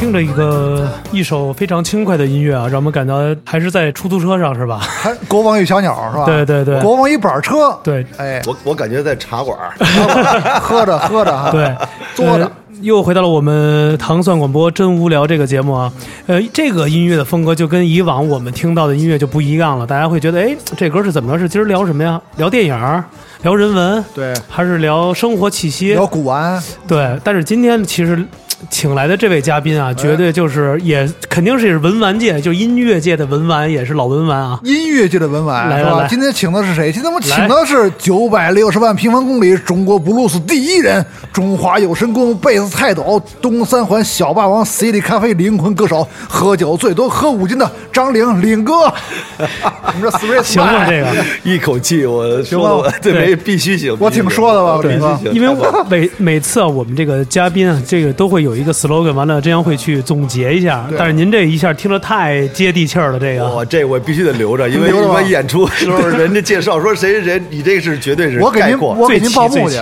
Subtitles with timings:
[0.00, 4.78] 听着一个一首非常轻快的音乐啊，让我们感到还是在出租车上是吧？
[4.78, 6.24] 还国王与小鸟是吧？
[6.24, 6.80] 对对对。
[6.80, 8.06] 国王一板车，对。
[8.16, 9.74] 哎，我我感觉在茶馆儿，
[10.58, 11.76] 喝着喝着哈，对，
[12.14, 12.46] 坐着。
[12.46, 12.50] 呃
[12.80, 15.92] 又回到了我们糖蒜广播真无聊这个节目啊，
[16.26, 21.38] 呃，这个音乐的风格就跟以往我们听到的音乐就不一样了，大家会觉得，哎，这歌是怎么着？
[21.38, 22.18] 是今儿聊什么呀？
[22.38, 23.04] 聊电影儿，
[23.42, 25.92] 聊人文，对，还是聊生活气息？
[25.92, 26.58] 聊古玩，
[26.88, 28.24] 对，但是今天其实
[28.68, 34.60] 请来的这位嘉宾哎啊，绝对就是也肯定是也是文玩界，就音乐界的文玩，也是老文玩啊。
[34.64, 36.06] 音乐界的文玩来吧？
[36.08, 36.92] 今天请的是谁？
[36.92, 48.92] 今天我们请的是九百六十万平方公里中国布鲁斯第一人，中华有神功贝斯泰斗，东三环小霸王 CD 咖啡灵魂歌手，喝酒最多喝五斤的张玲玲哥。
[49.94, 50.86] 你说 Three 行吗？
[50.86, 60.88] 这个，一口气我说的我对对没必须行，我挺说的吧必须对行，因为我每每次啊，我们这个嘉宾啊，这个都会有一个 slogan，完了这样会去总结一下。
[60.96, 63.48] 但是您这一下听着太接地气儿了，这个。
[63.48, 69.76] 我这我必须得留着，因为一般演出的时候，人家介绍说谁谁谁，你这个是绝对是我给您，我给您报幕去。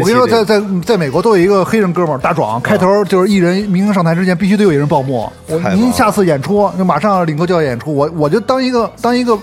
[0.00, 5.30] 我跟你说，在在在美国都有一个黑人哥们儿大壮，开头就是艺人明星上台之前必须得有一人报幕。
[5.48, 9.38] 我您下次演出，就马上领哥就要演出，我我就当一个当一个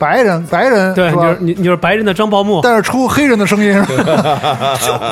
[0.00, 1.38] 白人白人对，是吧你就是？
[1.40, 3.80] 你你就是白人的张报木，但是出黑人的声音，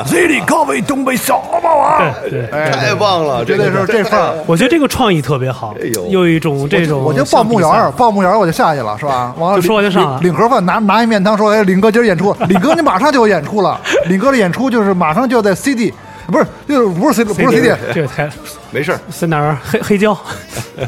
[0.07, 2.47] 这 里高位东北小霸王，对对。
[2.47, 4.33] 哎，太棒了，绝对是这份儿。
[4.47, 5.75] 我觉得这个创意特别好
[6.09, 9.31] 有一种这种我就报幕员报幕员儿我就下去了，是吧？
[9.37, 13.79] 完了就说完就上了领领盒饭，拿拿一面汤，说：“哎，领哥今儿演出，领哥你马上就有演出了。
[14.07, 15.93] 领哥的演出就是马上就要在 CD，
[16.29, 18.29] 不是，就是不是 CD，不是 CD，这个台
[18.71, 19.57] 没事儿，在哪儿？
[19.63, 20.13] 黑黑胶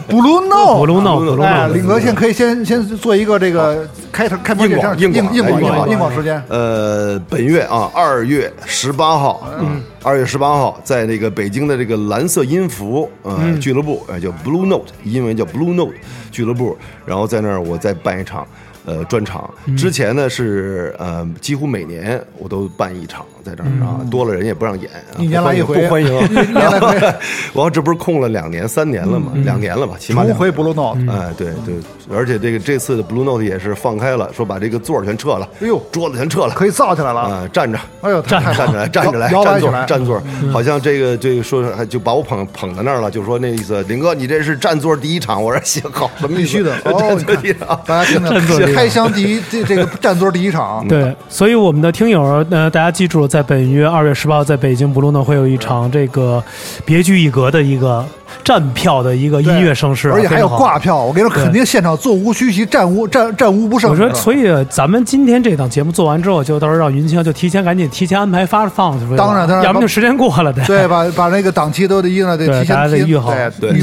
[0.07, 5.89] ，Blue Note，布鲁诺，布鲁哎，诺，领哥先可以先先做一个这个开头开播硬这样广硬广硬硬广硬哎硬广广。
[5.89, 15.93] 硬广时间，呃，本月啊，二月十八号，嗯，二月十八号，在那个北京的这个蓝色音符呃、俱乐部，呃，叫 Blue Note，英文叫 Blue Note
[16.31, 18.45] 俱乐部，然后在那儿我再办一场。
[18.85, 19.49] 呃，专场。
[19.77, 26.97] 之前呢是呃，几乎每年我都办一场在这儿啊，多了人也不让演，啊一年来一回不欢迎，一年来一回。
[27.53, 31.75] 然后这不是空了两年、三年了嘛，两年了吧，起码两重回 Blue Note，哎，对对，
[32.11, 35.81] 而且这个这次的 Blue Note 也是放开了，说把这个座儿全撤了，哎呦。
[35.91, 37.21] 桌子全撤了，可以造起来了。
[37.21, 46.73] 啊，站着，哎呦，太太站着来，站着来，站座摇摇摆起来，站座，好像这个这个说还就把我捧捧在那儿了，就说那意思，林哥你这是站座第一场，我说行好，必须的。
[46.85, 56.43] 哦， 座第一场，大家听站座第一着，开箱第一这这个占座第一场，对，所以我们的听友呃，大家记住，在本月二月十八号，在北京布鲁诺会有一场这个
[56.85, 58.05] 别具一格的一个
[58.43, 63.89] 站票的一个音乐盛世啊，而且还有挂票，我跟你说，肯定现场座无虚席，站无站站无不胜。
[63.91, 70.63] 我说，所以咱们今天这档节目做完之后，就到时候让云清就提前赶紧提前安排发放出去了，当然当然要不然就时间过了得。
[70.65, 73.33] 对，把把那个档期都得一定得提前预好。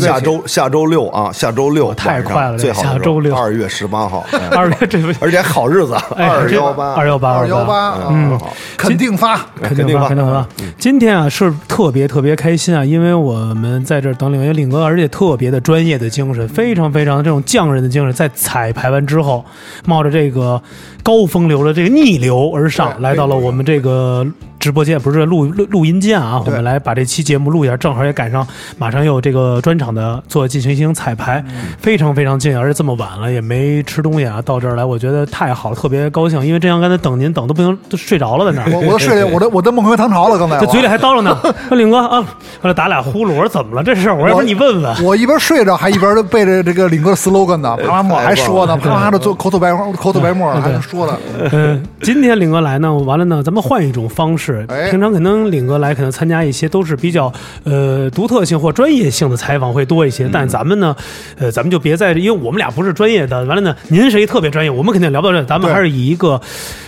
[0.01, 3.35] 下周下周六啊，下周六太快了最好下周六。
[3.35, 8.41] 二月十八号，哎 二月这 而且好日子， 哎二幺八，二幺八二幺八，嗯嗯，
[8.77, 9.39] 肯定发。
[9.63, 10.09] 肯定发，肯定发。
[10.09, 10.47] 肯定发。
[10.79, 19.45] 今天啊是特别特别开心啊，因为我们在这等领因为领哥，而且特别的专业的精神，非常非常的这种匠人的精神，在彩排完之后，
[19.87, 20.63] 冒着这个
[21.09, 24.27] 高风流的这个逆流而上，来到了我们这个
[24.61, 28.47] 直播间，不是录录录音间啊，我们来把这期节目录一下，正好也赶上
[28.77, 31.43] 马上有这个专场的做进行一行彩排，
[31.79, 38.71] 非常非常近，而且这么晚了也没吃东西啊，到这儿来我觉得太好了，特别高兴，因为这样刚才等您等都不行，都睡着了在那儿。
[38.71, 41.35] 我我都睡了，我都我都梦回唐朝了，刚才 这嘴里还叨叨呢。
[41.69, 42.21] 说领哥啊，
[42.61, 44.15] 后来打俩呼噜，我说怎么了这事儿？
[44.15, 45.03] 我说你问问。
[45.03, 51.19] 我一边睡着，还一边背着这个领哥的 slogan 呢， 啪啪我还说呢，啪啪的做口吐白口吐白沫呢，还能说呢。
[51.53, 54.67] 嗯，今天领哥来呢，完了呢，咱们换一种方式。
[54.69, 54.91] 哎。
[54.91, 57.33] 平常可能领哥来，可能参加一些都是比较
[57.65, 60.95] 呃独特性或专业性的采访会多一些，但咱们呢，
[61.39, 66.41] 呃，咱们就别在，因为我们俩不是专业的，完了呢，您谁特别专业，我们肯定聊不到这，咱们还是以一个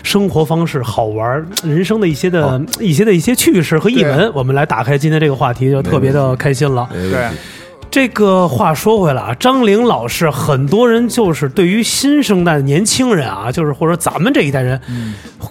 [0.02, 6.88] 生活方式、好玩人生的一些的一些的一些趣事和译文，我们来打开今天这个话题，就特别的开心了。
[6.92, 7.28] 对，
[7.90, 14.80] 这个话说回来啊，张玲老师，很多人就是对于新生代的年轻人啊，就是或者咱们这一代人，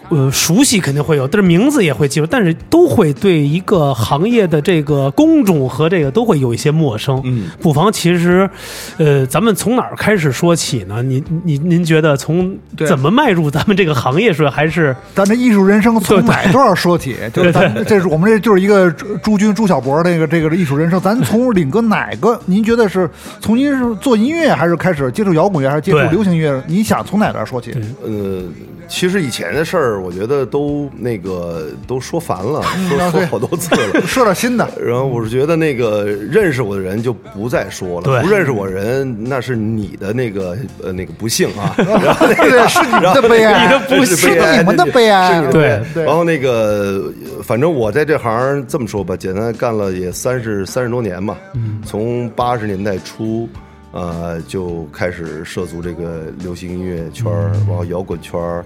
[0.08, 7.22] 呃，熟悉肯定会有，但是名字也会记住，但是都会对一个行业的这个工种和这个都会有一些陌生。
[7.26, 8.50] 嗯，不妨其实，
[8.98, 11.04] 呃，咱们从哪儿开始说起呢？
[11.04, 12.58] 您您您觉得从
[12.88, 17.18] 怎么迈入咱们这个行业是，还是咱这艺术人生从哪段说起？
[17.34, 22.29] 就是咱这是我们这就是一个朱朱军朱小博这个这个艺术人生，咱从领哥哪个？
[22.46, 23.10] 您觉得是
[23.40, 26.62] 从您是做音乐，还是开始接触摇滚乐，还是接触流行音乐？
[26.68, 27.72] 您想从哪边说起？
[28.04, 28.44] 呃，
[28.90, 34.02] 其实以前的事儿，我觉得都那个都说烦了， 说说好多次了。
[34.08, 34.68] 说点新的。
[34.84, 45.42] 然后我是觉得那个认识我的人就不再说了，不认识我人那是你的那个呃那个不幸啊， 然后那个对，是你们的悲哀，你的不是是你们的悲哀。
[45.52, 45.80] 对。
[46.04, 47.14] 然后那个，
[47.44, 51.38] 反正我在这行这么说吧，简单干了也三十三十多年嘛，
[51.86, 53.48] 从八十年代初。
[53.92, 58.66] 呃，就开始涉足这个流行音乐圈儿，然后摇滚圈儿，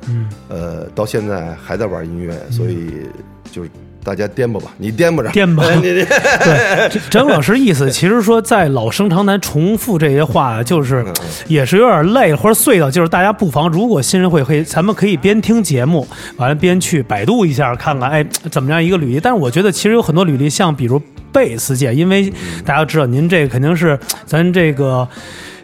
[0.50, 3.08] 呃，到现在还在玩音乐，所以
[3.52, 3.70] 就是
[4.04, 11.06] 大家颠簸吧，你颠簸着，颠簸 对，张老师意思其实说在老生常谈重复这些话，就是
[11.48, 16.08] 也是有点累或者碎到，就是大家不妨如果新人会可以，咱们可以边听节目，
[16.38, 19.20] 完了边去百度一下看看，哎，怎么样一个履历。
[19.20, 21.02] 但是我觉得其实有很多履历，像比如
[21.32, 22.32] 贝斯界，因为
[22.66, 25.08] 大家知道您这个肯定是咱这个。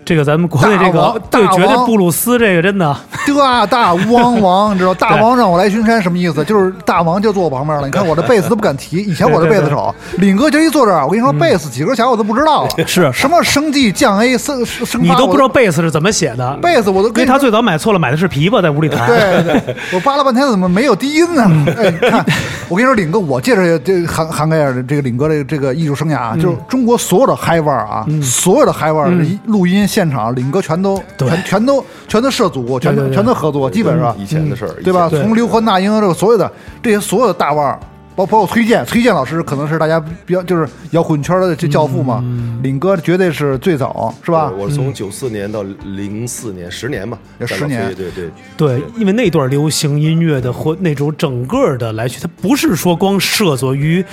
[0.09, 2.97] 这个咱们国内这个对，绝对布鲁斯这个真的，
[3.37, 6.43] 大大汪王，你知道 大王让我来巡山什么意思？
[6.45, 7.85] 就是大王就坐我旁边了。
[7.85, 19.05] 你看我这贝斯都不敢提，以前我是贝斯手，领哥就一坐这儿，我跟你说贝斯几根弦我都不知道 了，嗯是什么升 G 降 A 升升八，你都不知道贝斯是怎么写的，贝斯我都因为他最早买错了，买的是琵琶，在屋里弹。
[19.05, 21.43] 对对，我扒了半天怎么没有低音呢？
[21.77, 22.25] 哎，你看，
[22.67, 31.27] 我跟你说，领哥，我介绍这涵涵盖着这个领哥这个这个艺术生涯啊，就是中国所有的嗨腕儿啊，所有的嗨腕儿的录音现场，领哥全都对。
[31.27, 34.17] 全全都全都涉足，全都全都合作，基本上。
[34.17, 35.09] 以前的事儿，对吧？
[35.09, 36.49] 从刘欢、那英这个所有的
[36.81, 37.77] 这些所有的大腕儿，
[38.15, 42.23] 包包括崔健，崔健老师可能是大家比较就是摇滚圈的这教父嘛，
[42.61, 44.51] 领哥绝对是最早，是吧？
[44.57, 48.29] 我从九四年到零四年，十年吧，十年对对对，
[48.77, 54.03] 对，因为那段流行音乐的或那种整个的来去，它不是说光涉足于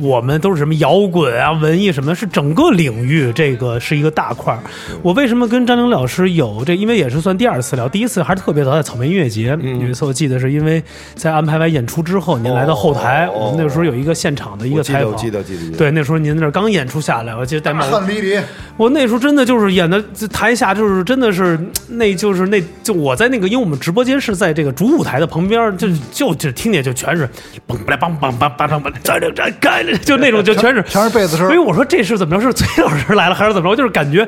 [0.00, 4.58] 我们都是什么摇滚啊、文艺什么，是整个领域，这个是一个大块儿。
[5.02, 6.74] 我为什么跟张玲老师有这？
[6.74, 10.82] 因为也是算第二次聊，第一次还是特别早，在草莓音乐节、有一次，我记得是因为
[11.14, 17.84] 在安排完演出之后，您来到后台，哦我们那时候有一个现场的一个采访，记得，记得，记得，对，那时候您那儿刚演出下来，我记得戴帽。
[17.84, 18.38] 恨离离，
[18.76, 20.02] 我那时候真的就是演的
[20.32, 21.58] 台下就是真的是，
[21.88, 27.28] 那就是那就我在那个，因为我们直播间是在这个主舞台的旁边，就就就听见就全是
[27.66, 32.44] 嘣吧梆梆梆梆梆梆，这这这干就那种就全是全是贝斯声所以我说这是怎么着？
[32.44, 33.76] 是崔老师来了还是怎么着？
[33.76, 34.20] 就是感觉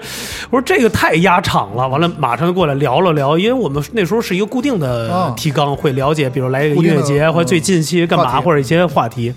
[0.48, 1.86] 我说这个太压场了。
[1.86, 9.32] 完了马上就过来聊了聊，因为我们那时候是一个固定的啊提纲，会了解，比如来一个音乐节或者最嗯近期干嘛，或者一些话题。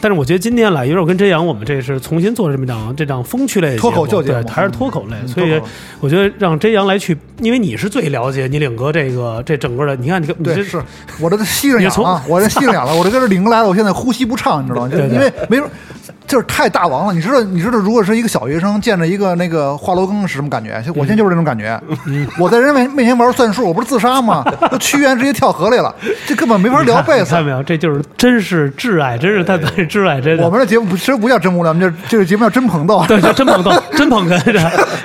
[0.00, 5.60] 但是我觉得今天来，因为我跟真阳，我们这是重新做这么一档这档风趣类的脱口秀节对，目还是脱口类，嗯所以
[5.98, 10.80] 我觉得让真阳来去，因为你是最了解你领哥这个这整个的，你看你你这对，是
[11.20, 14.88] 我这吸着你从我这吸着氧了，我这跟这领哥来了，我现在呼吸不畅，你知道吗？
[14.88, 15.68] 就 对对因为没准
[16.28, 17.12] 就是太大王了。
[17.12, 20.80] 你知道，你知道，如果是一个小学生见着一个那个华罗庚是什么感觉？
[20.94, 21.80] 我现在就是这种感觉。
[22.38, 24.44] 我在人面面前玩算术，我不是自杀吗？
[24.70, 25.92] 都屈原直接跳河里了，
[26.26, 27.44] 这根本没法聊贝斯你看。
[27.44, 27.62] 没有？
[27.62, 30.44] 这就是真是挚爱，真是他挚爱，真的。
[30.44, 33.02] 我们这节目不其实不叫真无聊，我们这这个节目叫真捧逗。
[33.08, 34.52] 对，叫真捧逗， 真捧哏，这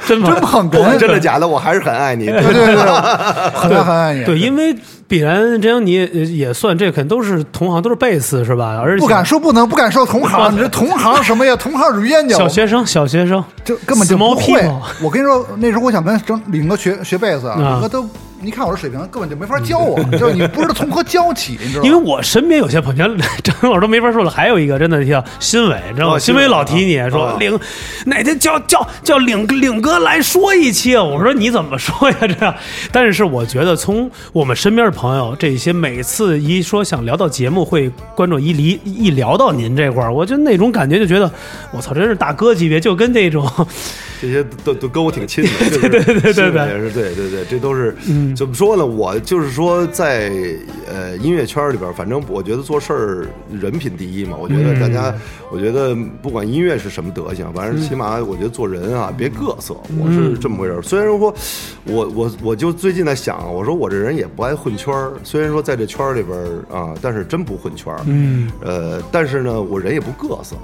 [0.06, 1.48] 真捧真捧哏真的假的？
[1.48, 2.26] 我还是很爱你。
[2.26, 2.76] 对对对，
[3.56, 4.26] 很爱很爱你。
[4.26, 4.76] 对，因为
[5.08, 8.80] 必然这样你也也算这肯定都是同行，都是贝斯是吧？
[8.82, 11.56] 而且不敢说不能，不敢说同行，你这同行什么呀？
[11.56, 12.38] 同行是冤家。
[12.38, 14.62] 小学生，小学生就根本就不会。
[15.02, 18.10] 我跟你说，那时候我想跟整领哥学学贝斯啊，啊领哥都，
[18.44, 21.88] 你看我这水平，根本就没法教我， 就是你不知道从何教起，你知道吗？
[21.88, 23.08] 因为我身边有些朋友，
[23.44, 24.30] 张老师都没法说了。
[24.30, 26.16] 还有一个真的叫新伟，你知道吗？
[26.16, 27.58] 哦新伟老提你说领
[28.06, 32.18] 哪天叫叫叫领领哥来说一期，我说你怎么说呀？
[32.22, 32.54] 这样，
[32.92, 41.32] 但是我觉得从我们身边的朋友这些，每次一说想聊到节目，会观众一离一聊到您这块儿，我就那种感觉就觉得
[41.72, 43.50] 我操，真是大哥级别，就跟那种
[44.22, 45.50] 这些都都跟我挺亲的，
[45.82, 48.86] 对对对对对对也是对对对，这都是嗯怎么说呢？
[48.86, 50.32] 我就是说在
[50.88, 54.38] 呃音乐圈里边，反正我觉得做事儿人品第一嘛。
[54.40, 55.20] 我觉得大家，嗯
[55.52, 60.82] 我觉得不管音乐是什么德行，反正起码我觉得做人啊别各色，我嗯是这么回事儿。
[60.82, 61.34] 虽然说
[61.86, 66.38] 我我我就最近在想啊，我说我这人也不爱混圈儿，虽然说在这圈儿里边
[66.72, 68.00] 啊，但是真不混圈儿。
[68.08, 70.56] 嗯呃，但是呢，我人也不各色，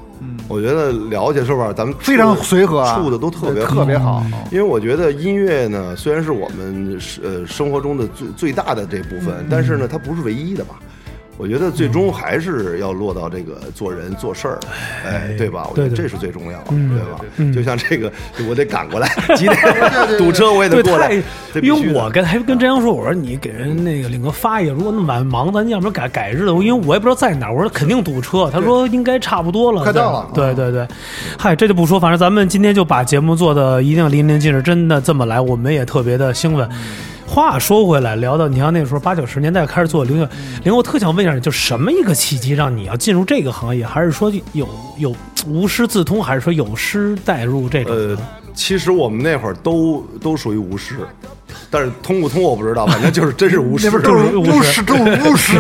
[0.50, 1.72] 我觉得了解是吧？
[1.72, 10.79] 咱们非常随和啊处的都特别特别好因为我觉得音乐呢，虽然是我们呃生活中的最最大的这部嗯分，但是呢，它不是唯一的吧。
[11.39, 14.60] 我觉得最终还是要落到这个做人做事儿，
[15.08, 15.65] 哎，对吧？
[15.72, 17.00] 我觉得这是最重要的，对
[17.48, 17.53] 吧？
[17.55, 18.12] 就像这个，
[18.50, 19.58] 我得赶过来， 几点？
[20.17, 21.13] 堵车我也得，过来
[21.62, 30.86] 因为我跟还跟张扬说，我说你给人那个领哥发一个，如果那么晚忙，咱要不然改改日子，因为我也不知道在哪儿，我说肯定堵车，他说应该差不多了，快到了对对对，
[31.38, 36.69] 嗨，这就不说，反正咱们今天就把节目做的一定淋漓尽致，真的这么来，我们也特别的兴奋。
[37.29, 40.27] 话说回来，聊到你像那时候八九十年代开始做零乐，
[40.63, 44.67] 零我特想问一下你，就什么一个契机让你要进入这个行业，还是说有
[44.98, 47.95] 有无师自通，还是说有师带入这种？
[47.95, 48.17] 呃，
[48.55, 51.07] 其实我们那会儿都都属于无师，
[51.70, 55.58] 但是通不通我不知道，反正就是真是无师那，边都是 巫师，都是巫师，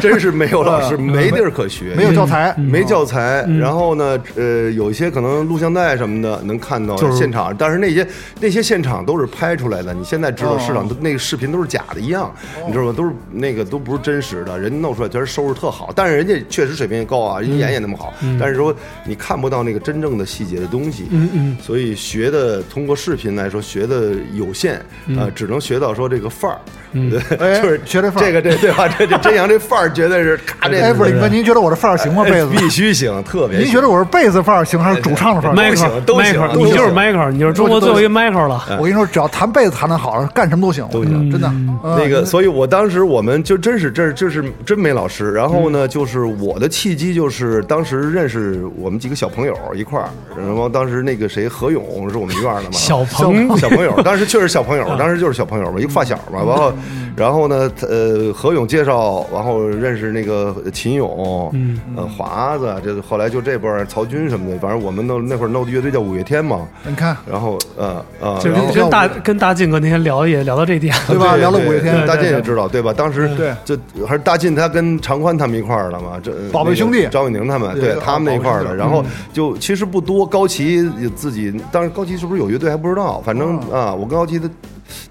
[0.00, 8.06] 真是没有老师，没地儿可学，没有教材，没教材，然后呢，呃，有一些可能录像带什么的能看到现场，但是那些
[8.40, 9.94] 那些现场都是拍出来的。
[9.94, 12.32] 你现在知道市场都那个视频都是假的一样，
[12.66, 12.92] 你知道吗？
[12.96, 21.28] 都是那个都不是真实的，人家弄出来确实收拾特好，但是人家确实水平也高啊，人家演也那么好，但是说你看不到那个真正的细节的东西，嗯。
[21.32, 24.80] 嗯，所以学的通过视频来说学的有限，
[25.16, 26.60] 呃，只能学到说这个范儿，
[26.92, 28.88] 对，哎就是学这范儿这个这对吧？
[28.88, 32.24] 这这真阳这范儿绝对是咔这哎，不是，哥，您觉得我这范儿行吗？
[32.24, 33.66] 贝子，必须行，特别行。
[33.66, 35.88] 您觉得我是贝斯范儿行还是主唱的范儿迈行？
[35.88, 38.64] 克都行都行你就是行 Michael，你就是中国最后一个 Michael 了。
[38.78, 41.48] 我跟你说，只要弹贝斯弹得好，干什么都行，都行真的。
[41.48, 45.32] 嗯那个，所以我当时我们就真是这这是真没老师。
[45.32, 56.40] 然后呢，就是我的契机就是当时认识我们几个小朋友一块儿，然后当时那个谁何勇是我们院的嘛，小朋小朋友，当时确实小朋友，当时就是小朋友嘛，一个发小嘛。
[56.44, 57.09] 然后，mm.
[57.20, 61.52] 然后呢，呃，何勇介绍，然后认识那个秦勇，
[61.94, 66.66] 呃，华子，这后来就这波儿曹军什么的，反正我们弄那会儿弄的乐队叫五月天嘛。
[66.88, 72.90] 你看，然后，呃呃，就跟跟大跟大靖哥那天聊也聊到这点，对吧聊了五月天大对对晋也知道，对吧？
[72.94, 78.74] 当时对就还是大晋他跟常宽他们一块儿的嘛，这宝贝兄弟张伟宁他们，对对他们那一块儿的。
[78.74, 84.48] 然后就其实不多，高旗自己，当时高旗是不是有乐队还不知道，反正啊，我跟高旗的。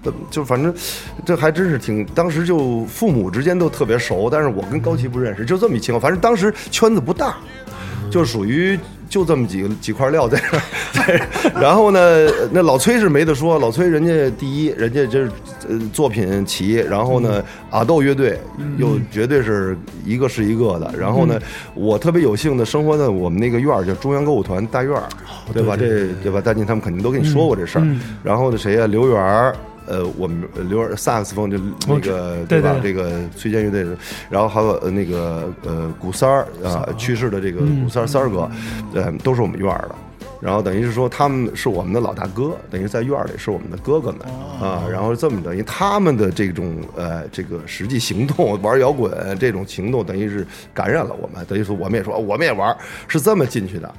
[0.02, 0.74] 的就反正，
[1.24, 6.00] 这还真是挺，当时就父母之间都特别熟，但是我跟高旗不认识，就这么一情况。
[6.00, 7.36] 反正当时圈子不大，
[8.10, 8.78] 就属于
[9.08, 10.40] 就这么几个几块料在
[10.92, 12.00] 这然后呢，
[12.52, 15.30] 那老崔是没得说，老崔人家第一，人家就是
[15.68, 18.38] 呃作品齐，然后呢，阿豆乐队
[18.78, 21.40] 又绝对是一个是一个的，然后呢，
[21.74, 25.08] 我特别有幸的生活在我们那个院儿叫中央歌舞团大院儿，
[25.52, 25.76] 对吧？
[25.76, 26.40] 这对吧？
[26.40, 27.86] 大进他们肯定都跟你说过这事儿，
[28.22, 28.86] 然后呢，谁呀？
[28.86, 29.54] 刘源儿。
[29.86, 32.76] 呃，我们呃刘源萨克斯风就那个对吧？
[32.82, 33.96] 这个崔健乐队的，
[34.28, 38.50] 然后还有呃那个呃古三儿啊，去世的这个古三儿三儿哥，
[38.94, 39.94] 呃，都是我们院儿的。
[40.40, 44.20] 然后等于是说他们是我们的老大哥，等于在院儿里是我们的哥哥们
[44.58, 44.88] 啊。
[44.90, 53.94] 然后这么等于他们的这种呃这个实际行动玩摇滚这种行动，等于是感染了我们，等于说我们也说我们也玩儿，是这么进去的。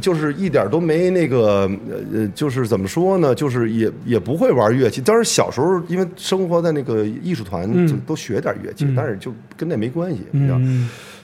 [0.00, 1.70] 就是一点都没那个，
[2.12, 3.34] 呃，就是怎么说呢？
[3.34, 5.00] 就是也也不会玩乐器。
[5.00, 10.60] 当然小时候因为生活在那个艺术团，就都学点乐器，但是就跟那没关系，你知道。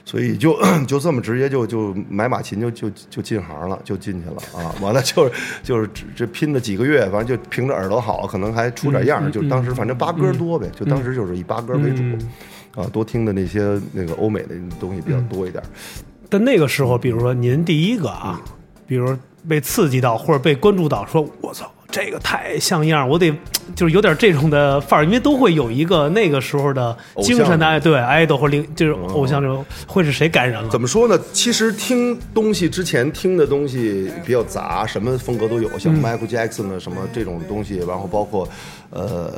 [0.03, 0.57] 所以就
[0.87, 4.73] 就这么直接就就买马琴就就就进行了，就进去了啊！
[4.81, 5.31] 完了就是
[5.63, 9.29] 就是这这拼了几个月，反正就凭着耳朵好，可能还出点样儿。
[9.29, 12.03] 就当时反正八歌多呗，就当时就是以八歌为主，
[12.79, 15.61] 啊，多听的那些那个欧美的东西比较多一点。
[16.29, 18.41] 但那个时候，比如说您第一个啊，
[18.87, 19.15] 比如
[19.47, 23.31] 被刺激到或者被关注到，说我操，这个太像样，我得
[23.75, 30.69] 就是有点这种的范儿，因为都会有一个那个时候的精神的爱，对爱豆或灵就是偶像这种，会是谁感染了？
[30.69, 31.19] 怎么说呢？
[31.31, 38.47] 其实听东西之前听的东西比较杂，什么风格都有，像 Michael Jackson 的什么这种东西，然后包括
[38.89, 39.31] 呃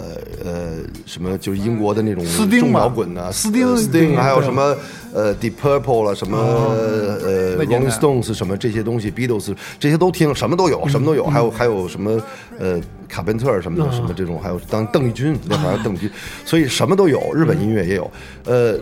[0.44, 4.76] 呃什么就是英国的那种重斯丁摇滚的斯丁斯丁，对还有什么
[5.14, 12.22] 呃 Deep Purple 了，什么呃 Rolling Stones 什么这些东西，Beatles 这些都听，什么都有，什么都有，还有还有什么
[12.60, 16.10] 呃卡宾特什么的，什么这种，还有当邓丽君那会儿邓丽君，
[16.46, 18.12] 所以什么都有，日本音乐也有，
[18.46, 18.80] 呃。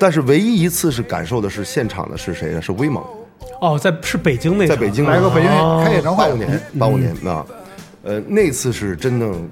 [0.00, 2.62] 但是唯一一次是感受的是现场的是谁呢？
[2.62, 3.02] 是威猛，
[3.60, 5.82] 哦，在是北京那个，在北京来个北京哦。
[5.84, 7.44] 开演唱会八五，年，八五年啊，
[8.04, 9.50] 呃，那次是真正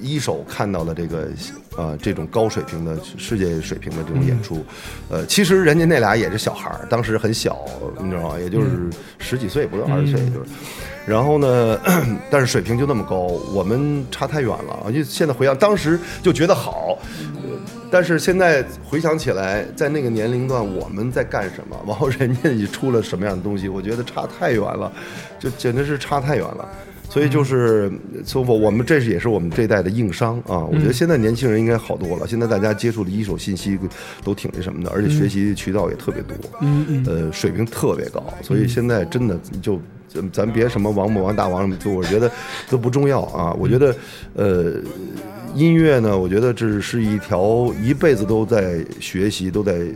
[0.00, 1.28] 一手看到了这个
[1.76, 4.64] 呃这种高水平的世界水平的这种演出，
[5.10, 7.64] 呃，其实人家那俩也是小孩儿，当时很小，
[8.02, 8.38] 你知道吗？
[8.40, 10.50] 也就是十几岁，不到二十岁，就是。
[11.06, 11.78] 然后呢，
[12.30, 13.16] 但是水平就那么高，
[13.52, 14.90] 我们差太远了。
[14.92, 17.56] 就现在回想，当时就觉得好，呃
[17.88, 24.90] 但是现在回想起来，在那个年龄段我们在干什么，然后人家也出了什么样的东西，我觉得差太远了，
[25.38, 26.68] 就简直是差太远了。
[27.08, 27.90] 所以就是，
[28.24, 30.64] 所以我我们这是也是我们这一代的硬伤啊。
[30.64, 33.78] 我觉得现在年轻人应该好多了，现在大家接触的一手信息
[34.22, 38.22] 都挺那什么的，而且学习渠道也特别多，嗯嗯，呃，水平特别高。
[38.42, 42.30] 所以现在真的就咱咱别什么王母王大王什么，就我觉得
[42.68, 43.56] 都不重要啊。
[43.58, 43.96] 我觉得，
[44.34, 44.74] 呃。
[45.54, 49.86] 音乐呢，我觉得这是一条一辈子都在学习、都在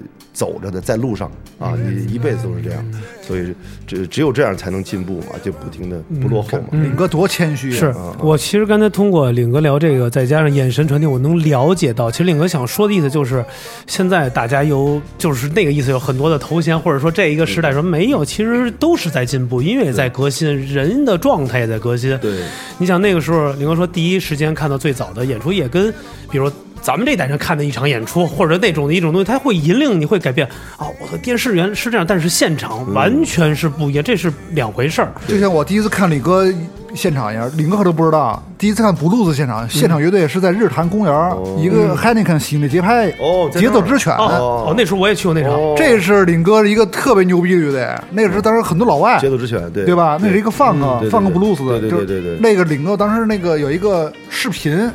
[0.41, 2.83] 走着的，在路上啊，你一辈子都是这样，
[3.21, 3.55] 所以
[3.87, 6.69] 只只有这样才能进步嘛，就不停的不落后嘛。
[6.71, 8.17] 领哥多谦虚是啊！
[8.21, 13.45] 我其实刚才通过领哥聊这个，再加上眼神传递，我能了解到，其实领哥想说的意思就是，
[13.87, 22.17] 现在大家有就是那个意思，有很多的头衔，或者说这一个时代说没有，其实都是在进步，音乐也在革新，人的状态也在革新。
[22.17, 22.45] 对，
[22.79, 25.93] 你想那个时候，领哥说第一时间看到最早的演出，也跟
[26.31, 30.47] 比如说咱们这代人看的一场演出，或者那种的一种东西，它会引领你会改变。
[30.79, 35.13] 哦，我的电视原是这样，但是现场完全是不一样，这是两回事儿。
[35.27, 36.47] 就像我第一次看李哥
[36.95, 44.13] 现场一样，李哥可都不知道，第一次看布鲁斯现场，现场乐队是在日坛公园，一个 Heineken 新的节拍，哦节奏之犬。
[44.15, 45.53] 哦哦，那时候我也去过那场。
[45.53, 50.19] 哦这是领哥一个特别牛逼的乐队，那个是当时很多老外，节奏之犬，对对吧？
[50.21, 54.91] 那是一个放克对对放克布鲁斯的，对对就是对对对那个领哥当时那个有一个视频，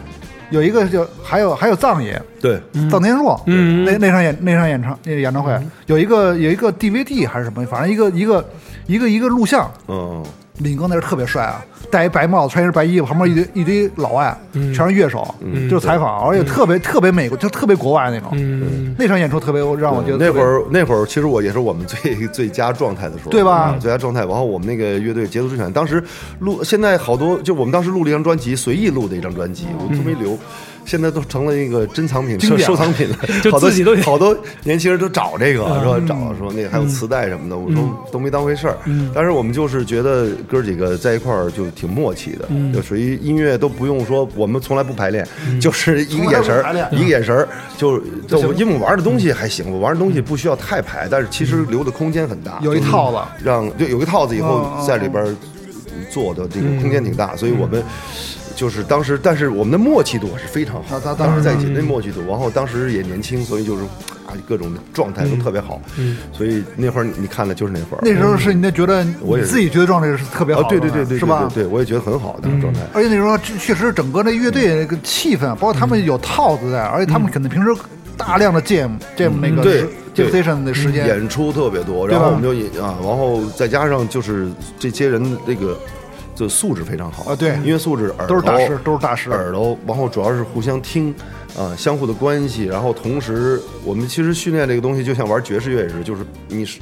[0.56, 3.84] 有一个就还有还有藏爷对，藏天硕，嗯。
[3.84, 5.52] 那那场演那场演唱那个演唱会。
[5.88, 8.50] 有一个有一个 DVD 还是什么，反正一个一个
[8.88, 10.24] 一个一个录像，嗯，
[10.60, 15.34] 李哥那是特别帅啊，戴一白帽子，穿一身白衣服，旁边一堆一堆老外，嗯全是乐手，
[15.70, 18.30] 就是采访，而且特别特别美国，就特别国外那种。
[18.34, 24.22] 嗯，那场演出特别让我觉得那会儿那会儿其实我也是我们最最佳状态的时候，对吧啊最佳状态。
[24.22, 26.04] 然后我们那个乐队节奏之犬，当时
[26.40, 30.38] 录，现在好多就我们当时录了一张专辑，随意录的一张专辑，我都没留。
[30.88, 38.78] 现在都成了一个珍藏品、收藏品了， 就好多自己都好多年轻人都找这个，说找嗯说那个还有磁带什么的，我说都没当回事儿。
[39.12, 45.28] 但是我们就是觉得哥几个在一块儿就挺默契的，就属于音乐都不用说，我们从来不排练，
[45.60, 55.36] 就是一个眼神一个眼神儿就就我因为我玩的东西还行，我玩的东西不需要太排，但是其实留的空间很大，有一套子，让就有个套子以后在里边
[56.10, 57.84] 做的这个空间挺大，所以我们。
[58.56, 60.84] 就是当时，但是我们的默契度还是非常好。
[60.90, 63.84] 他当当时在一起嗯那默契度，然后当时也年轻，所以就是
[64.26, 65.82] 啊各种状态都特别好。
[65.98, 68.00] 嗯所以那会儿你看的就是那会儿。
[68.02, 71.50] 那时候是你那觉得我自己觉得状态是特别好对对对对，是吧？
[71.54, 72.80] 对，对我也觉得很好那种状态。
[72.94, 77.70] 而且那时候确实整个那乐队那个气氛，包括他们有套子在，而且他们可能平时
[78.18, 84.48] 大量的 jam jam 那个 jam 对 station 的时间，演出特别多，然后我们就引啊，然后再加上就是
[84.80, 85.78] 这些人那个
[86.36, 87.32] 就素质非常好。
[87.32, 87.56] 啊对。
[87.56, 89.32] 音乐素质耳都是大朵师都是大师。
[89.32, 91.16] 耳朵，然后主要是互相听
[91.58, 96.80] 啊，相互的关系，然后同时我们其实训练这个东西就像玩爵士乐也是，就是你是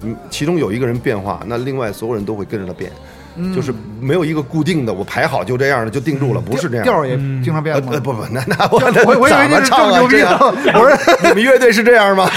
[0.00, 2.92] 你其中有一个人变化，那另外所有人都会跟着他变。
[3.36, 3.54] 嗯。
[3.54, 6.84] 就是没有一个固定的，我排好就这样的就定住了，不是这样。
[6.84, 8.00] 调儿也经常变吗呃呃？
[8.00, 10.38] 不不，那那我 我我以为你是怎么唱啊这么牛逼的
[10.78, 12.28] 我说你们乐队是这样吗？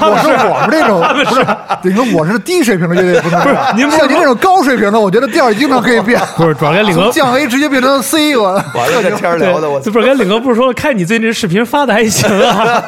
[0.00, 1.46] 我 说我们这种不是，
[1.82, 12.82] 你说我是低水平的乐队，不是不是您像您这种高水平的，我觉得调儿经常可以变，不是，主要跟领哥降 A 直接变成 C，我完了，这天儿聊的我这不是跟领哥不是说，看你最近这视频发的还行啊，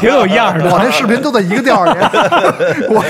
[0.00, 0.70] 挺有样儿的。
[0.70, 1.98] 我那视频都在一个调儿里，
[2.90, 3.04] 我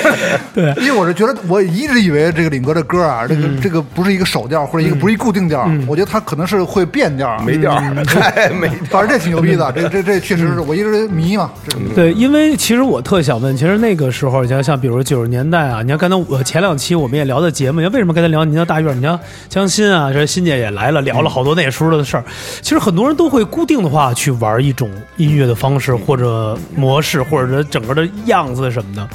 [0.54, 8.79] 对因为我是觉得我一直以为这个领哥的歌啊，这个这个不是一个手调或者一个不是一固定调，我觉得它可能是会变调，没调儿， 嗨，没调。
[8.90, 18.96] 反正这挺牛逼的，这这这确实是我一直迷嘛，这对，因为其实我特想问，其实那个时候，你像像比如说九十年代啊，你看刚才我前两期我们也聊的节目，你看为什么跟他聊您的大院？
[18.96, 22.24] 你像江欣啊，这欣姐也来了，聊了好多那时候的事儿。
[22.62, 29.09] 其实很多人都会固定的话去玩一种音乐的方式或者模式，或者整个的样子什么的。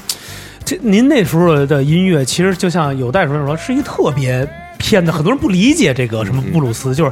[0.65, 4.47] 这您那时候的音乐，其实就像有代说说，是一特别
[4.83, 7.11] 偏的，很多人不理解这个什么布鲁斯，就是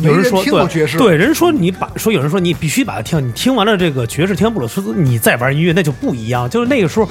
[0.00, 6.48] 有人说没人听过爵士对对，人说你把说有人说你必须把它听，你听完了这个爵士，听完布鲁斯，你再玩音乐那就不一样。
[6.48, 7.08] 就是那个时候，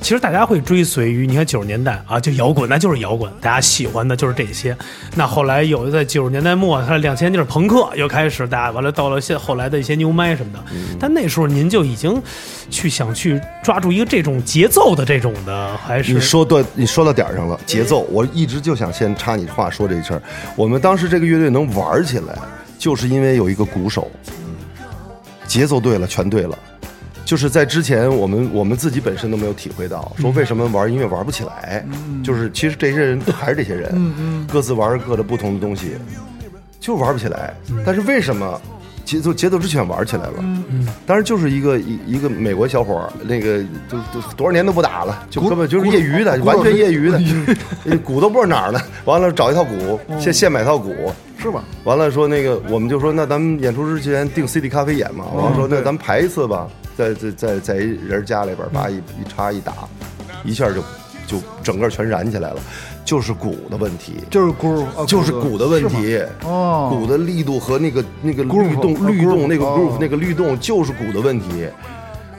[0.00, 4.76] 其实大家会追随于你看九十年代啊，就摇滚，那就是摇滚，大家喜欢的就是这些。
[5.16, 10.58] 那后来有的在九十年代末，他两千年就是朋克又开始，大家完了到了现后来的一些牛麦什么的。
[11.00, 12.22] 但那时候您就已经
[12.70, 17.58] 去想去抓住一个这种节奏的这种的，还是你说对，你说到点儿上了。
[17.66, 20.22] 节奏，我一直就想先插你话说这事儿。
[20.56, 22.38] 我们当时这个乐队能玩起来，
[22.78, 24.10] 就是因为有一个鼓手，
[25.46, 26.58] 节奏对了，全对了。
[27.24, 31.84] 就是在之前，我们我们自己本身都没有体会到，说为什么玩音乐玩不起来。
[32.24, 35.98] 就是其实这些人还是这些人，各自玩各的不同的东西，
[36.80, 37.52] 就玩不起来。
[37.84, 38.58] 但是为什么
[39.08, 47.18] 节奏节奏之犬玩起来了，嗯，当然就是一个一一个美国小伙儿，那个就就多少年都不打了，就根本就是业余的，完全业余的，
[48.04, 48.78] 鼓都 不知道哪儿呢。
[49.06, 51.64] 完了找一套鼓，现现买套鼓，是吧？
[51.84, 59.72] 完了说那个，我们就说那咱们演出之前订 CD 咖啡演嘛，完了说那咱们排一次吧，在在在在一人家里边儿把一一插一打，
[60.44, 60.82] 一下就
[61.26, 62.60] 就整个全燃起来了，
[63.08, 66.20] 就是鼓的问题，就是鼓，啊就是鼓的问题。
[66.44, 71.66] 哦鼓的力度和那个那个律动哦律动那个哦 groove 那个律动就是鼓的问题。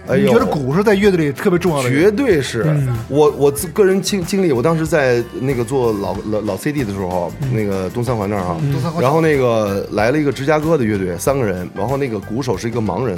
[0.08, 1.90] 哎呦，你觉得鼓是在乐队里特别重要的？
[1.90, 2.64] 绝对是
[3.08, 13.18] 我我自个人经经历，我当时在那个做老老老 CD 的时候，那个东三环那儿哈东三，环然后那个来了一个芝加哥的乐队，三个人，然后那个鼓手是一个盲人，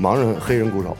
[0.00, 0.96] 盲人黑人鼓手。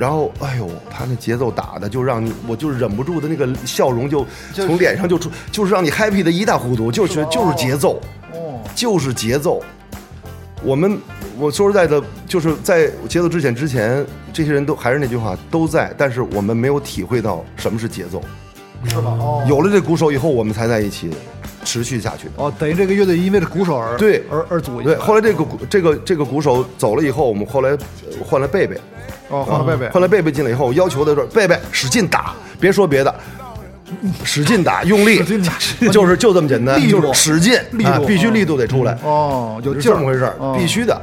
[0.00, 8.00] 然后，哎呦，他那节奏打的就让你，我就忍不住的那个笑容就从脸上就出，就是让你 happy 的一塌糊涂，就是就是节奏，
[8.32, 9.62] 哦，就是节奏。
[10.64, 10.98] 我们
[11.38, 18.22] 我说实在的，就是在节奏之前之前，这些人都还是那句话都在，但是我们没有体会到什么是节奏。
[18.88, 19.10] 是吧？
[19.18, 21.10] 哦，有了这鼓手以后，我们才在一起
[21.64, 22.28] 持续下去。
[22.36, 24.24] 哦，等于这个乐队因为这鼓手而对。
[24.30, 27.78] 而而组对，后来这个鼓这个这个鼓手走了以后，我们后来呃
[28.24, 28.76] 换了贝贝，
[29.28, 29.88] 哦，换了贝贝。
[29.90, 33.14] 换了贝贝进来以后，要求的是贝贝使劲打，别说别的，
[34.24, 35.22] 使劲打，用力，
[35.92, 37.90] 就是就这么简单，就是使劲，力度。
[37.90, 38.96] 啊必须力度得出来。
[39.04, 39.94] 哦，有是劲儿。
[39.94, 40.56] 这么回事儿，哦。
[40.58, 41.00] 必须的，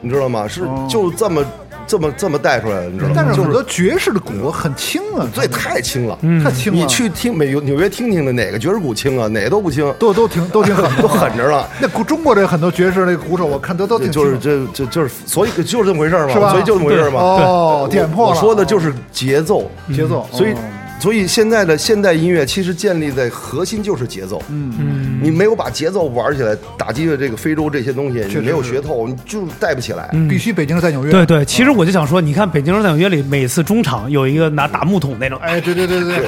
[0.00, 0.46] 你知道吗？
[0.46, 1.42] 是就这么
[1.88, 3.14] 这么这么带出来的，你知道吗？
[3.16, 9.26] 但是就很多爵士的鼓很轻啊，这太轻了，太轻了，你去听美纽约听听的哪个爵士鼓轻啊？
[9.28, 11.66] 哪个都不轻，都都挺都挺狠，都狠 着了。
[11.80, 16.50] 那鼓中国这很多爵士那个鼓手，我看都都挺就是轻这这就是，所以就是这么回事儿嘛，是吧？
[16.50, 17.20] 所以就这么回事儿嘛。
[17.20, 20.56] 哦，点破了我，说的就是节奏，节奏，所以哦。
[21.00, 24.42] 所以现在的现代音乐其实建立在核心就是节奏。
[24.48, 30.10] 嗯嗯，你没有把节奏玩起来，打击的这个非洲这些东西，你没有学透，你就带不起来。
[30.28, 36.18] 必须北京人在纽约，对对，其实我就想说，你看北京人在纽约里，每次中场有一个拿打木桶那种，哎，对对对对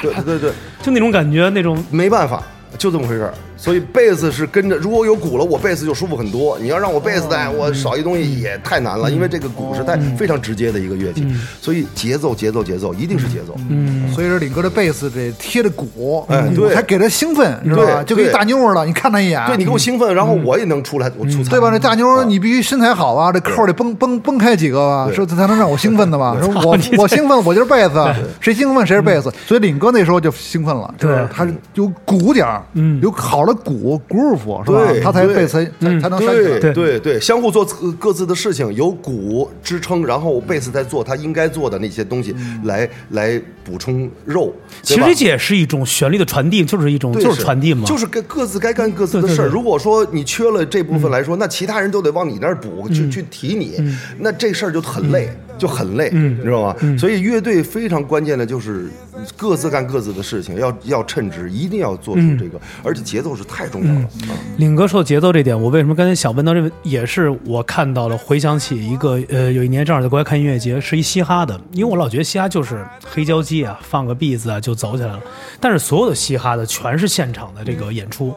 [0.00, 2.42] 对，对对对，就那种感觉，那种没办法，
[2.78, 3.34] 就这么回事儿。
[3.60, 6.58] 所以贝斯是跟着，如果有鼓了，我贝斯就舒服很多。
[6.58, 11.26] 你要让我贝斯带，我少一东西也太难了，因为这个鼓是太非常直接的一个乐器，
[11.60, 13.54] 所以节奏节奏节奏一定是节奏。
[13.68, 14.10] 嗯。
[14.14, 16.74] 所以说领哥的贝斯得贴着鼓，哎对。
[16.74, 18.02] 才给他兴奋，知道吧？
[18.02, 21.68] 对就跟一大妞儿了，你看他一眼，对你给我兴奋，然后我也能出来，我出彩，对吧？
[21.70, 25.16] 那大妞儿你必须身材好啊，这扣得崩崩崩开几个吧，对。
[25.16, 26.34] 说才能让我兴奋的吧？
[26.40, 29.30] 说我我兴奋，我就是贝斯，谁兴奋谁是贝斯。
[29.46, 31.26] 所以领哥那时候就兴奋了，是对。
[31.30, 32.98] 他是有鼓点儿，嗯。
[33.02, 34.86] 有好的鼓 groove 是吧？
[34.92, 35.00] 对？
[35.00, 35.34] 他才对。
[35.34, 35.64] 贝斯才
[36.00, 36.58] 才能煽起来。
[36.58, 36.72] 对。
[36.72, 42.34] 对对，相互做各各自的事情，有鼓支撑，然后贝斯在做他应该做的那些东西，
[42.64, 44.54] 来来补充肉。
[44.82, 49.36] 其实这也是一种旋律的传递，就是一种就是传递嘛，就是各各自该干各自的事儿。
[49.36, 49.46] 对。
[49.46, 53.80] 对对如果说你缺了这部分来说，那其他人都得往你那儿补，去去提你，
[54.18, 55.28] 那这事儿就很累，
[55.60, 56.74] 就很累，你知道吗？
[56.98, 58.88] 所以乐队非常关键的就是
[59.36, 64.00] 各自干各自的事情，要要称职，一定要做出这个，而且节奏是太重要了。
[64.00, 75.20] 啊领哥说节奏这点，我为什么刚才想问到这个，也是我看到了，回想起一个呃，有一年正好在国外看音乐节，是一嘻哈的，因为我老觉得嘻哈就是黑胶机啊，放个 B 子啊就走起来了，
[75.60, 78.34] 但是所有的嘻哈的全是现场的这个演出。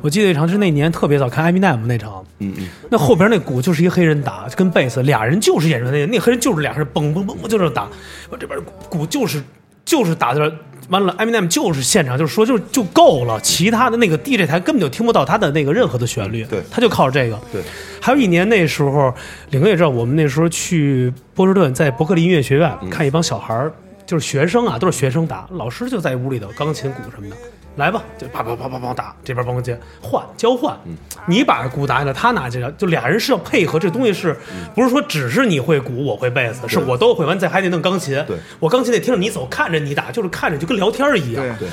[0.00, 7.88] 我记得一场是那年特别早看 Eminem 那场，嗯嗯，那后边那鼓就是一黑人打，跟贝斯俩人就是演出那那黑人就是俩人嘣嘣嘣嘣就是打，
[8.28, 9.42] 我这边鼓就是
[9.84, 10.52] 就是打的。
[10.88, 17.38] 完了，Eminem 就是现场就是说就就够了，其他的那个 DJ 台根本就听不到他的那个任何的旋律，对他就靠着这个。
[17.52, 17.62] 对，
[18.00, 19.14] 还有一年那时候，
[19.50, 23.72] 领哥也知道，我们那时候去波士顿，在伯克利音乐学院看一帮小孩儿，
[24.04, 27.36] 就是学生啊，都是学生打，老师就在屋里头，钢琴、鼓什么的，
[27.80, 30.78] 来吧，就啪啪啪啪啪打，这边帮我接换交换，
[31.26, 34.36] 你把鼓打下来，他拿起来，就俩人是要配合，这东西是
[34.74, 38.36] 不是说只是你会鼓，我会贝斯，是我都会，完再还得弄钢琴，对。
[38.60, 41.66] 我钢琴得听着你走，看着你打，就是看着就跟聊天儿一样，对。
[41.66, 41.68] 对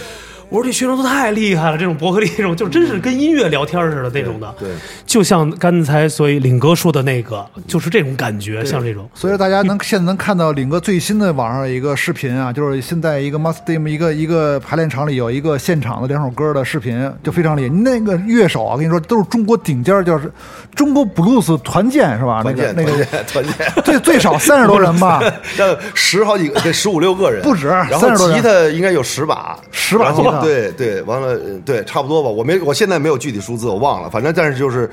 [0.49, 4.55] 我说这学生都太厉害了，这种伯克利这种就真是跟音乐聊天似的那种的。
[4.57, 4.69] 对，
[5.05, 9.09] 就像刚才所以领哥说的那个，就是这种感觉，像这种。
[9.13, 17.75] 所以大家能现在能看到领哥最新的网上一个视频啊，就是现在一个 Mustim 一个一个排练场里有一个现场的两首歌的视频，就非常厉害。
[17.75, 20.31] 那个乐手啊，我跟你说都是中国顶尖儿，叫是
[20.73, 22.41] 中国 blues 团建是吧？
[22.45, 23.53] 那团建个那个团建。
[23.83, 25.21] 最最少三十多人吧，
[25.59, 32.29] 那十好几个，得十五六个人，不止然后30多人吉他应该有十把，10把然后吉他对对，完了，呃对，差不多吧。
[32.29, 34.09] 我没，我现在没有具体数字，我忘了。
[34.09, 34.89] 反正但是就是，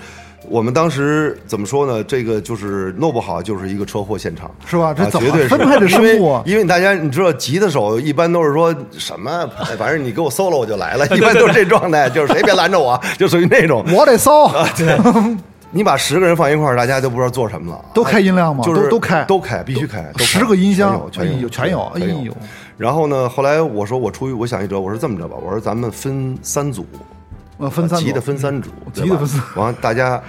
[0.48, 2.02] 我们当时怎么说呢？
[2.04, 13.84] 这个就是弄不好就是一个车祸现场，是吧这啊怎么绝对是分配的因为生物啊因为大家你知道，吉他手一般都是说什么，哎反正你给我 solo 我就来了， 一般都是这状态，就是谁别拦着我，就属于那种。
[13.92, 14.98] 我得搜，对，
[15.70, 17.84] 你把十个人放一块儿，大家都不知道做什么了。
[17.92, 18.62] 都开音量吗？
[18.64, 20.04] 就是都都开，都开，必须开。
[20.18, 22.36] 十个音箱全有，哎呦全有哎呦
[22.76, 26.86] 然后呢，后来我说我出于我想一辙，我说这么着吧，我说咱们分三组，
[27.58, 28.04] 呃，分三组。
[28.04, 30.22] 急的分三组，急的分三，完了大家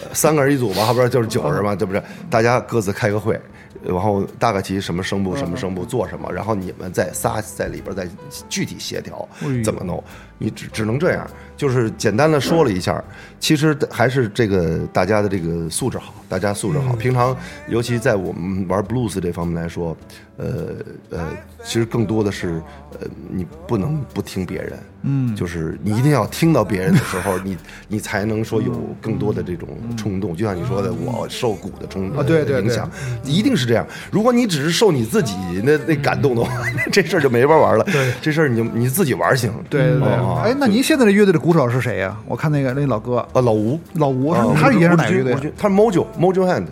[0.00, 2.02] 呃三个人一组吧，后边就是九人嘛，对不对？
[2.28, 3.40] 大家各自开个会。
[3.82, 8.06] 然后大概其什么声部什么声部做什么，然后你们再仨在里边再
[8.46, 9.26] 具体协调
[9.64, 10.04] 怎么弄，
[10.42, 11.24] 你只只能这样，
[11.56, 13.02] 就是简单的说了一下，
[13.38, 16.96] 其实还是这个大家的这个素质好，大家素质好。
[16.96, 17.36] 平常
[17.68, 19.94] 尤其在我们玩 blues 这方面来说，
[20.38, 20.74] 呃
[21.10, 21.28] 呃，
[21.62, 22.62] 其实更多的是
[22.98, 27.56] 呃，你不能不听别人，嗯，就是你一定要听到别人的时候，你
[27.88, 30.34] 你才能说有更多的这种冲动。
[30.34, 32.90] 就像你说的，我受鼓的冲啊对对对影响，
[33.22, 33.86] 一定是这样。
[34.10, 36.50] 如果你只是受你自己那那感动的话，
[36.90, 37.84] 这事儿就没法玩了。
[37.84, 39.52] 对，这事儿你就你自己玩行。
[39.68, 40.42] 对对对啊。
[40.44, 42.16] 哎，那您现在的乐队的鼓手是谁呀？
[42.26, 46.66] 我看那个那老哥啊，老吴，老吴他也是哪个乐队他是 Mojo Mojo Hand。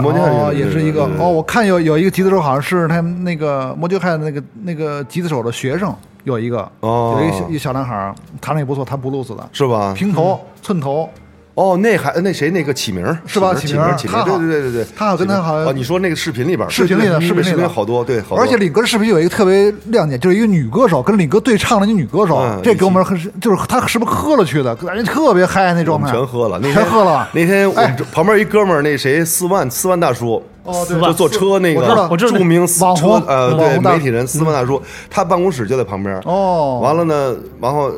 [0.00, 1.28] 哦，对也是一个哦。
[1.28, 9.92] 我看有有一个吉他手，好像是他们那个 Mojo Hand 那个那个吉他手的学生，有一个哦有一个小一小男孩儿，弹的也不错，弹布鲁斯的，是吧？
[9.96, 11.08] 平头寸头，
[11.54, 27.28] 哦，那还那谁那个启明是吧启启明启明，对对对对对，他好跟他好像哦，你说那个视频里边，视频里的视频视频好多，对，好多而且领哥的视频有一个特别亮点，就是一个女歌手跟领哥对唱的那女歌手，嗯这给我们很就是他是不是喝了去的，感觉特别嗨那我状态，全喝了，那天全喝了？
[27.34, 27.74] 那天我
[28.12, 36.16] 旁边一哥们儿，那谁四万四万大叔，哦对就坐车那个我知道著名网红车呃对媒体人四万大叔，他办公室就在旁边。
[36.24, 37.90] 哦完了呢，然后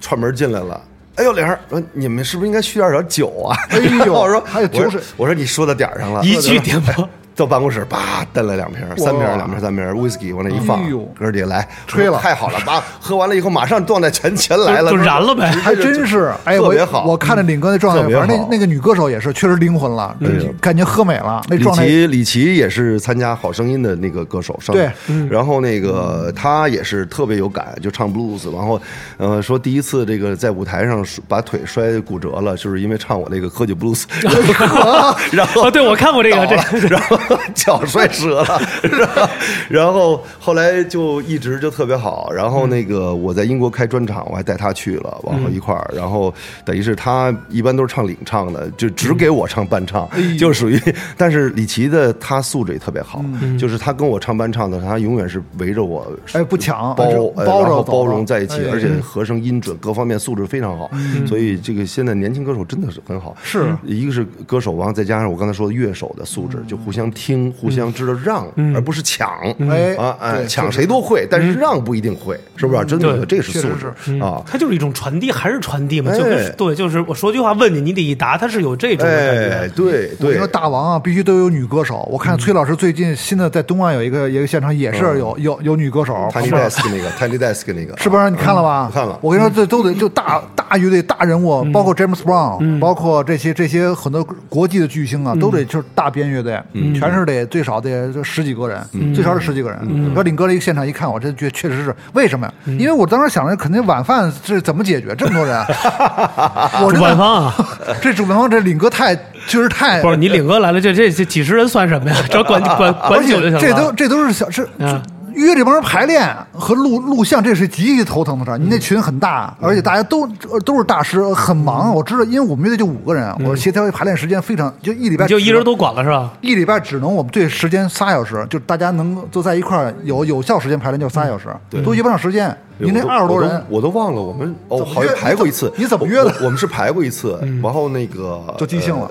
[0.00, 0.80] 串门进来了。
[1.16, 3.56] 哎呦，玲儿说你们是不是应该续点点酒啊？
[3.70, 10.82] 哎呦 我说还有酒水我说你说到点儿上了，一句点 播，到办公室，叭蹬了两瓶，三瓶，两瓶，三瓶 whisky 往那一放
[11.18, 12.18] 哥儿几个来吹了。
[12.18, 15.50] 太好了，叭喝完了以后马上状态全全来了，就燃了呗。
[15.50, 21.86] 还真是，哎，我特别好，我看着领哥那状态，反正那那个女歌手也是，确实灵魂了，嗯感觉喝美了，那李状态。
[21.86, 24.90] 琦，李琦也是参加《好声音》的那个歌手，上对，
[25.30, 28.80] 然后那个他也是特别有感，就唱 blues，然后
[29.16, 34.04] 呃说第一次这个在舞台上把腿摔骨折了，就是因为唱我那个喝酒 blues，
[35.32, 37.18] 然后哦，对，我看过这个，这然后
[37.54, 39.28] 脚摔折了，然后
[39.68, 42.30] 然后后来就一直就特别好。
[42.32, 45.90] 然后那个我在英国开专场，我还带他去了，往后一块儿。
[45.94, 46.32] 然后
[46.64, 50.80] 等于是他一般都是唱领唱的，就只给我唱伴唱，就属于。
[51.16, 53.24] 但是李琦的他素质也特别好，
[53.58, 60.90] 就是他跟我唱伴唱的，他永远是围着我，哎不抢包包着走然后包容在一起哎，而且和声音准各方面素质非常好。
[61.26, 69.28] 所以这个现在年轻歌手真的是很好，是一个是歌手，完了再加上我刚才说的乐手的素质，就互相听，互相知道让，而不是抢。
[69.70, 72.84] 哎啊，哎，对抢谁都会，但是让不一定会，是不是？
[72.84, 74.42] 真的，这是素质啊。
[74.46, 76.12] 它就是一种传递，还是传递嘛？
[76.12, 79.74] 就跟哎对，就是我说句话问你，你得一答，它是有这种的感哎，觉。
[79.74, 82.08] 对对我说，大王啊，必须都有女歌手。
[82.10, 86.14] 我看崔老师最近新的在东岸有一个一个现场，也是有有有女歌手。
[86.32, 88.30] Tiny 旁边 Desk 那个 Tiny Desk 那个，是不是？
[88.30, 88.86] 你看了吧？
[88.86, 96.60] 我看了我跟你说，这都得就大大乐队、大人物，包括 James Brown，包括这些这些很多国际的巨星啊，都得就是大编乐队，
[97.02, 98.80] 全是得最少得十几个人，
[99.14, 100.14] 最少得十几个人。
[100.14, 102.52] 说领哥这一个现场一看，我这确确实是为什么呀？
[102.78, 105.58] 因为我当时想着，肯定晚饭是怎么解决这么多人？
[106.84, 107.54] 我真的主办方啊，
[108.00, 109.14] 这主办方这领哥太
[109.46, 112.16] 确实太不是你领哥来了，这这这几十人算什么呀？
[112.30, 113.60] 只要管管管酒就行了。
[113.60, 115.02] 这都这都是小是嗯
[115.34, 118.58] 约这帮人排练和录录像，这是极其头疼的事儿。
[118.58, 120.26] 你那群很大，而且大家都
[120.64, 121.94] 都是大师，很忙。
[121.94, 126.32] 我知道，因为我们乐队就五个人，我协调排练时间非常，就一礼拜就一人都管了是吧？
[126.40, 131.48] 一礼拜只能我们对时间仨小时，就大家能都在一块儿有有效时间排练就仨小时，
[131.84, 132.56] 都约不上时间。
[132.78, 135.72] 你那二十多人我都，忘了我们哦，好像排过一次。
[135.76, 139.10] 你怎么约的我我们是排过一次，然后那个就即兴了呃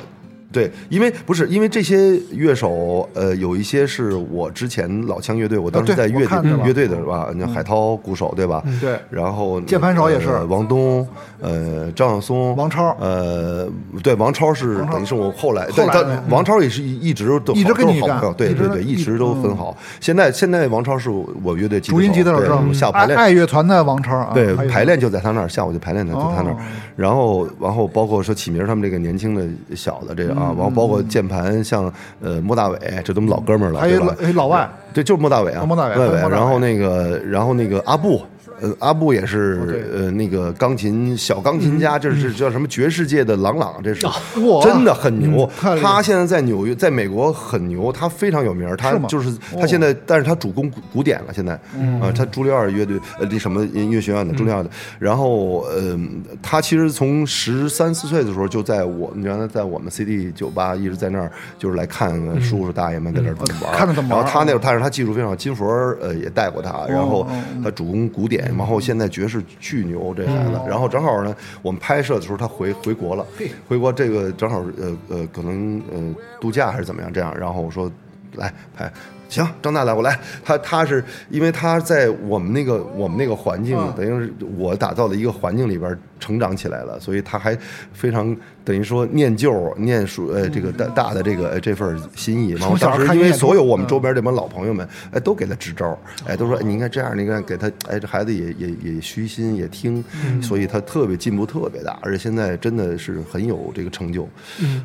[0.52, 7.30] 对，因为不是因为这些乐手，呃，有一些是我之前老腔乐队，我当时在乐队乐队的是吧？
[7.36, 8.62] 那海涛鼓手对吧？
[8.82, 11.08] 对然后键盘手也是呃王东，
[11.40, 13.68] 呃，张晓松，王超呃，
[14.04, 19.78] 对，王超是等于是我后来，后来王超也是一一直都一直好跟你干都是好朋友，对对对，一直都很好。
[20.00, 26.58] 现在现在王超是我乐队主音吉他手下午排练爱爱乐团的王超啊，对排练就在他那儿，下午就排练在在他那儿哦，
[26.96, 34.16] 然后然后包括说启明他们这个年轻的小的这个嗯啊，然后包括键盘像呃莫大伟，这都我们老哥们儿了，还有对吧？
[34.36, 38.22] 老外，对，就是莫大伟啊，莫大伟莫大伟然后那个然后那个阿布。
[38.62, 45.50] 呃，阿布也是呃那个钢琴小钢琴家，这是叫什么爵士界的朗朗，这是哇真的很牛。
[45.60, 48.74] 他现在在纽约，在美国很牛，他非常有名。
[48.78, 49.60] 他就是哦。
[49.60, 51.54] 他现在，但是他主攻古古典了，现在
[52.00, 54.70] 啊，他朱利奥乐队呃那什么音乐学院的朱利奥的。
[55.00, 56.00] 然后呃，
[56.42, 67.28] 他其实从十三四岁的时候就在我们原来在我们 CD 酒吧一直在那儿，就是来看叔叔大爷们在那儿玩，看着怎么玩儿然后他那会儿，但是他技术非常好，金佛儿呃也带过他，然后
[67.64, 70.60] 他主攻古典，然后现在爵士巨牛这孩子。
[70.68, 73.26] 然后正好呢，我们拍摄的时候他回回国了，
[73.68, 77.92] 回国这个正好呃呃可能呃度假还是怎么样这样，然后我说
[78.36, 78.92] 来拍。
[79.30, 80.20] 行，张大大，我来。
[80.44, 87.58] 他他是因为他在我们那个我们那个环境，等于是我打造的一个环境里边成长起来了，所以他还
[87.92, 92.52] 非常等于说念旧念书，呃，这个大大的这个呃这份心意。
[92.52, 100.02] 然后当时因为所有我们周边这帮老朋友们，哎，都给他支招，哎，都说哎你应该这样，你应该给他，哎，这孩子也也也虚心也听，
[100.42, 104.24] 所以他特别进步特别大，而且现在真的是很有这个成就，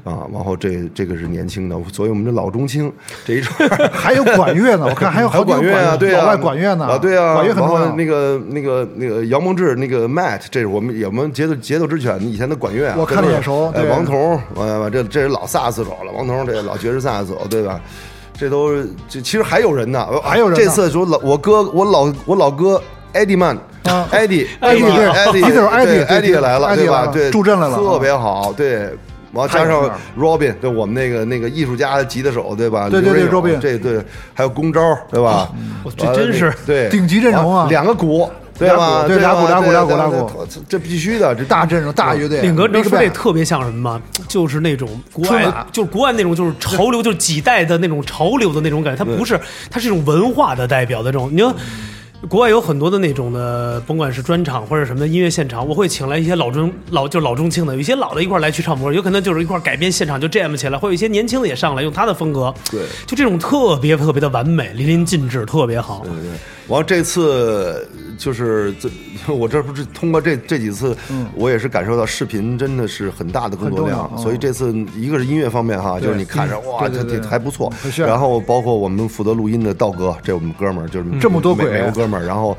[0.02, 2.90] 啊，然后这这个是年轻的，所以我们这老中青
[3.26, 7.80] 这一串 还有管乐呢，我看还 有还有好管乐啊，对啊，老外管乐呢啊，对啊，管乐很重要。
[7.80, 17.80] 然后那个那个那个姚梦志，那个 Matt，这是我们我们节奏节奏之犬以前的管乐啊，我看着眼熟对哎王彤，呃，这这是老萨斯手了，王彤这老爵士萨斯手，对吧？
[18.38, 22.82] 这都是这其实还有人呢，还有人这次说老我哥我老我老哥。
[23.12, 28.90] 艾迪曼啊，艾迪，艾迪对艾迪，迪特艾迪对艾迪对也来了，对吧对，助阵来了特别好，对。
[29.32, 32.90] 完加上 Robin，对我们那个那个艺术家的吉他手，对吧？
[32.90, 35.50] 对对对 Robin 这对，还有公招，对吧？
[35.96, 39.04] 这真是对顶级阵容啊两个鼓，对吧？
[39.06, 42.40] 对打鼓吧俩鼓对俩鼓打鼓这这必须的，这大阵容、大乐队。
[42.42, 44.02] 领哥，你说这特别像什么吗？
[44.28, 49.04] 就是那种国外，就是国外那种，就是潮流，就是几代的那种潮流的那种感觉。
[49.04, 49.38] 它不是，
[49.70, 51.30] 它是一种文化的代表的这种。
[51.32, 51.54] 你说，
[52.28, 62.52] 国外有很多的那种的，甭管是专场或者什么的音乐现场，我会请来一些老中老就老中青的，有一些老的一块儿来去唱歌，有可能就是一块儿改编现场就 jam 起来，会有一些年轻的也上来用他的风格。
[62.70, 66.02] 对就这种特别特别的完美，淋漓尽致，特别好。
[66.04, 66.30] 对对。
[66.68, 68.88] 完这次就是这，
[69.32, 70.96] 我这不是通过这这几次，
[71.34, 77.72] 我也是感受到视频真的是很大的工作量所以这次一个是音乐方面哈，就是你看着哇，这对对对挺还不错。
[77.98, 82.56] 然后包括我们负责录音的道哥，这我们哥们儿就是这么多鬼美美国哥们儿，然后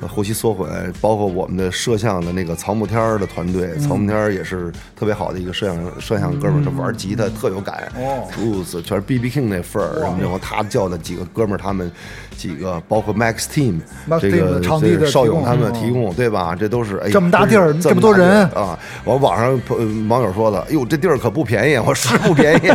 [0.00, 0.68] 哇后期缩混，
[1.00, 11.90] 包括我们的摄像的那个曹木天儿的团队，曹木天儿也是特别好的一个摄像摄像哥们儿，他玩吉他特有感哦，blues 全是 B B King 那份儿，然后他叫的几个哥们儿，他们
[12.36, 13.80] 几个包括 Max Team
[14.20, 16.54] 这个的场地的这邵勇他们嗯提供，对吧？
[16.58, 18.78] 这都是哎，这么大地儿这么多人啊！
[19.04, 22.70] 我网上朋网友说了，哎呦，这地儿可不便宜，我是不便宜，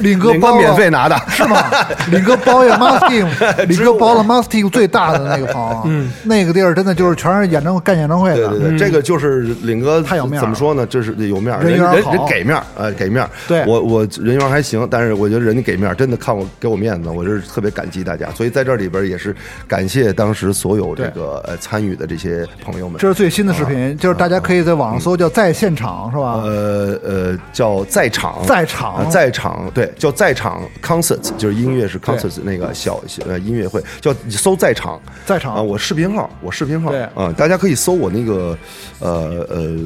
[0.00, 1.62] 领哥 包免费拿的，是吗？
[2.10, 3.26] 领哥 包了 Team，
[3.66, 10.86] 领哥包了 Team 最大的那个房，嗯，那个地儿真的就是全是演唱干演唱会的，对对对，这个就是领哥太有面了怎么说呢？
[10.86, 13.30] 这是有面儿，人缘好人人人给面儿，呃，给面儿。
[13.46, 18.28] 对我我人缘还行，但是我觉得人家给面儿，真的看我给我面子，我就是特别感激大家。
[18.34, 19.34] 所以在这里边也是
[19.66, 22.98] 感谢当时所有这个呃参与的这些朋友们。
[22.98, 26.34] 这是最新的视频，就是大家可以在网上搜，叫在现场是吧？
[26.44, 38.56] 呃呃，叫在场，在场呃在场，对，叫在场 concert，就是音乐是 concert 那个小小呃音乐会，叫搜在场，在场啊，我视频号，我视频号，对啊，大家可以搜我那个
[38.98, 39.76] 呃呃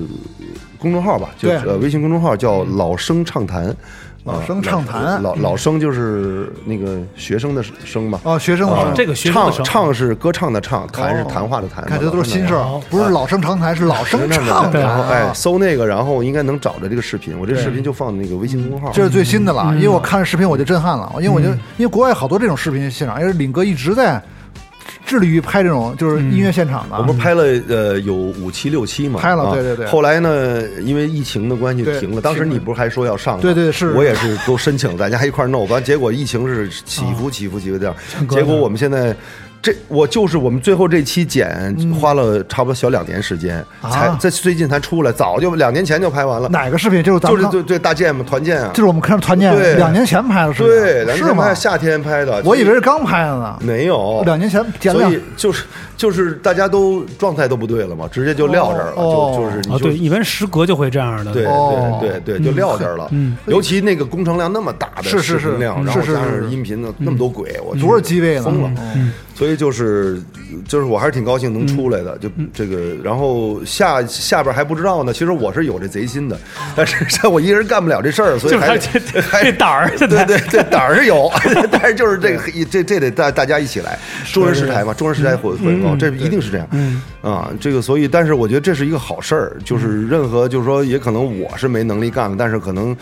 [0.78, 3.66] 公众号吧，就是呃微信公众号叫老生畅谈。
[3.66, 3.74] 啊
[4.24, 8.20] 老生畅谈老老生就是那个学生的生嘛。
[8.22, 11.90] 哦，学生的这个学生的唱唱是歌唱的唱，谈是谈话的谈嘛。
[11.90, 15.32] 看这都是新事儿，不是老生常谈，是老生唱的然后哎，啊。
[15.34, 17.36] 搜那个，然后应该能找着这个视频。
[17.38, 18.92] 我这视频就放那个微信公众号。
[18.92, 24.22] 这是最新的了，嗯因为我看视频我就震撼了，因为我就因为国外好多这种视频现场，因为领哥一直在
[25.12, 26.96] 致力于拍这种就是音乐现场的。
[26.96, 29.20] 我不是拍了呃有五期六期嘛？
[29.20, 32.20] 拍了啊对对对后来呢，因为疫情的关系停了。
[32.22, 33.42] 当时你不是还说要上吗？
[33.42, 35.68] 对对是我也是都申请，大家一块儿弄。
[35.68, 37.94] 完结果疫情是起伏起伏起伏这样。
[38.30, 39.14] 结果我们现在。
[39.62, 41.48] 这我就是我们最后这期剪
[42.00, 46.48] 花了差不多小两年时间，才啊在最近才出来，早就两年前就拍完了。
[46.48, 47.00] 哪个视频？
[47.00, 51.54] 就是咱们就是对对大建嘛，团建啊，就是我们看团建对两年前拍的视频，对，两年是吗前拍？
[51.54, 53.56] 夏天拍的，我以为是刚拍的呢。
[53.60, 55.64] 没有两年前所以就是
[55.96, 61.32] 就是大家都状态都不对了嘛，直接就撂这儿了，哦就就是你啊，就对，一般时隔就会这样的。
[61.32, 63.06] 对哦对对对，就撂这儿了。
[63.12, 68.42] 嗯，尤其那个工程量那么大的是是是视频量，嗯然后加是是是上音频的那么多鬼，我多少机位呢？
[68.42, 68.72] 疯了。
[68.96, 69.12] 嗯
[69.42, 70.22] 所以就是
[70.68, 75.12] 就是我还是挺高兴能出来嗯的，就这个，然后下下边还不知道呢。
[75.12, 76.38] 其实我是有这贼心的，
[76.76, 81.28] 但是 这我一人干不了这事儿，所以就是还还胆儿，对对对， 胆儿是有，
[81.72, 83.98] 但是就是这个这这得大大家一起来，
[84.32, 86.68] 众人拾柴嘛，众人拾柴火火嗯高，这一定是这样。
[87.20, 92.96] 啊，这个所以，但是我觉得这是一个好事儿，嗯就是任何就是说，也可能我是没能力干了，但是可能。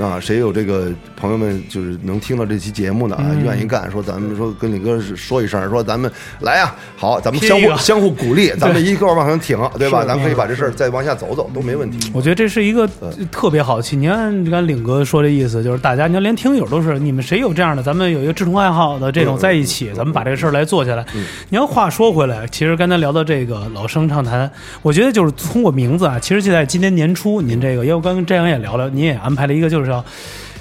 [0.00, 6.10] 啊，谁有这个朋友们就是能听到这期节目的啊，嗯愿意干，说咱们说跟李哥说一声，说咱们
[6.40, 10.04] 来呀，好，咱们相互相互鼓励，咱们一块儿往上挺，对吧？
[10.04, 12.10] 咱们可以把这事儿再往下走走，都没问题。
[12.14, 12.88] 我觉得这是一个
[13.30, 13.94] 特别好气。
[13.94, 21.04] 你看，你看领哥说这意思，就是大家，你看连听友都是，你们谁有这样的，咱们有一个志同爱好的这种在一起，咱们把这个事儿来做下来。
[21.50, 30.04] 你要话说回来，其实刚才聊到这个老生常谈，我觉得就是通过名字啊，其实就在今年年初，您这个，因为我刚跟张扬也聊了，您也安排了一个，就是要。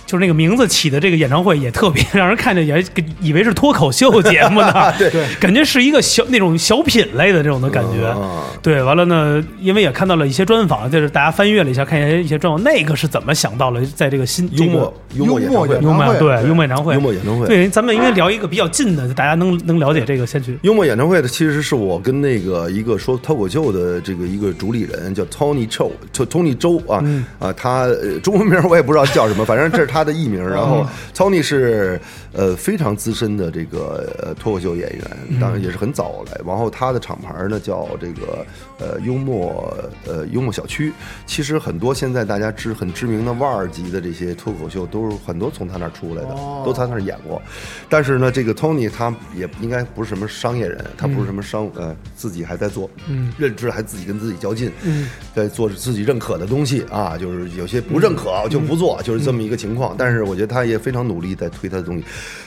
[0.05, 2.83] 就是那个名字起的这个演唱会也特别 让人看着也
[3.21, 5.09] 以为是脱口秀节目呢，对。
[5.13, 8.07] 对，感觉是一个小那种小品类的这种的感觉。
[8.07, 15.75] 啊对，完了呢，因为也看到了一些专访，就是大家翻阅了一下，看一些一些专访，那个是怎么想到了在这个新幽默幽默演唱会。
[15.81, 16.19] 幽，默演唱会。
[16.19, 17.47] 对幽默演唱会，幽默演唱会。
[17.47, 20.57] 对，咱们应该聊一个比较近的，大家能能了解这个先去。
[20.61, 27.25] 幽默演唱会的其实是我跟那个一个说脱口秀的这个一个主理人叫 Tony Chou，就 Tony 周啊、嗯。
[27.39, 30.43] 啊，他呃中文名我也不知道叫什么，反正这是他的艺名。
[30.43, 31.99] 然嗯后 Tony 是
[32.31, 36.41] 呃非常资深的这个呃脱口秀演员，当然也是很早来。
[36.45, 38.45] 然后他的厂牌呢叫这个
[38.79, 39.71] 呃幽默
[40.07, 40.91] 呃幽默小区。
[41.27, 46.29] 其实很多现在大家知很知名的腕儿级的这些脱口秀都是很多从他那儿出来的，
[46.65, 47.41] 都他那儿演过。
[47.87, 59.82] 但是呢，这个 Tony 他也应该不是什么商业人，他不是什么商呃自己还在做，嗯认知还自己跟自己较劲，嗯，在做自己认可的东西啊，就是有些不认可就不做，就是这么一个情况。
[59.97, 62.03] 但是我觉得他也非常努力在推他的东西，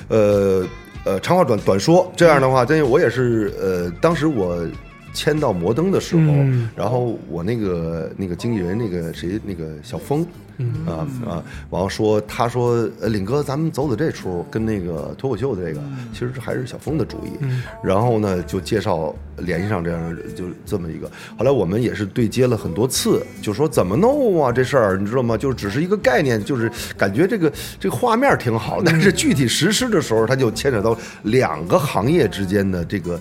[0.09, 0.65] 呃
[1.05, 4.67] 呃，长话短短说，这样的话，真我也是呃，当时我。
[5.17, 10.21] 签到摩登的时候，嗯然后我那个那个经纪人那个谁那个小峰，
[10.87, 15.81] 啊啊，然后说他说呃领哥，咱们走走这出，跟那个脱口秀的这个，
[16.13, 17.31] 其实还是小峰的主意。
[17.83, 21.11] 然后呢，就介绍联系上这样就这么一个。
[21.39, 25.35] 后来我们也是对接了很多次，就说怎么弄啊这事儿，你知道吗？
[25.35, 27.51] 就是只是一个概念，就是感觉这个
[27.81, 33.19] 这个画面挺好，但是具体实施的时候，它就牵扯到两个行业之间的这个。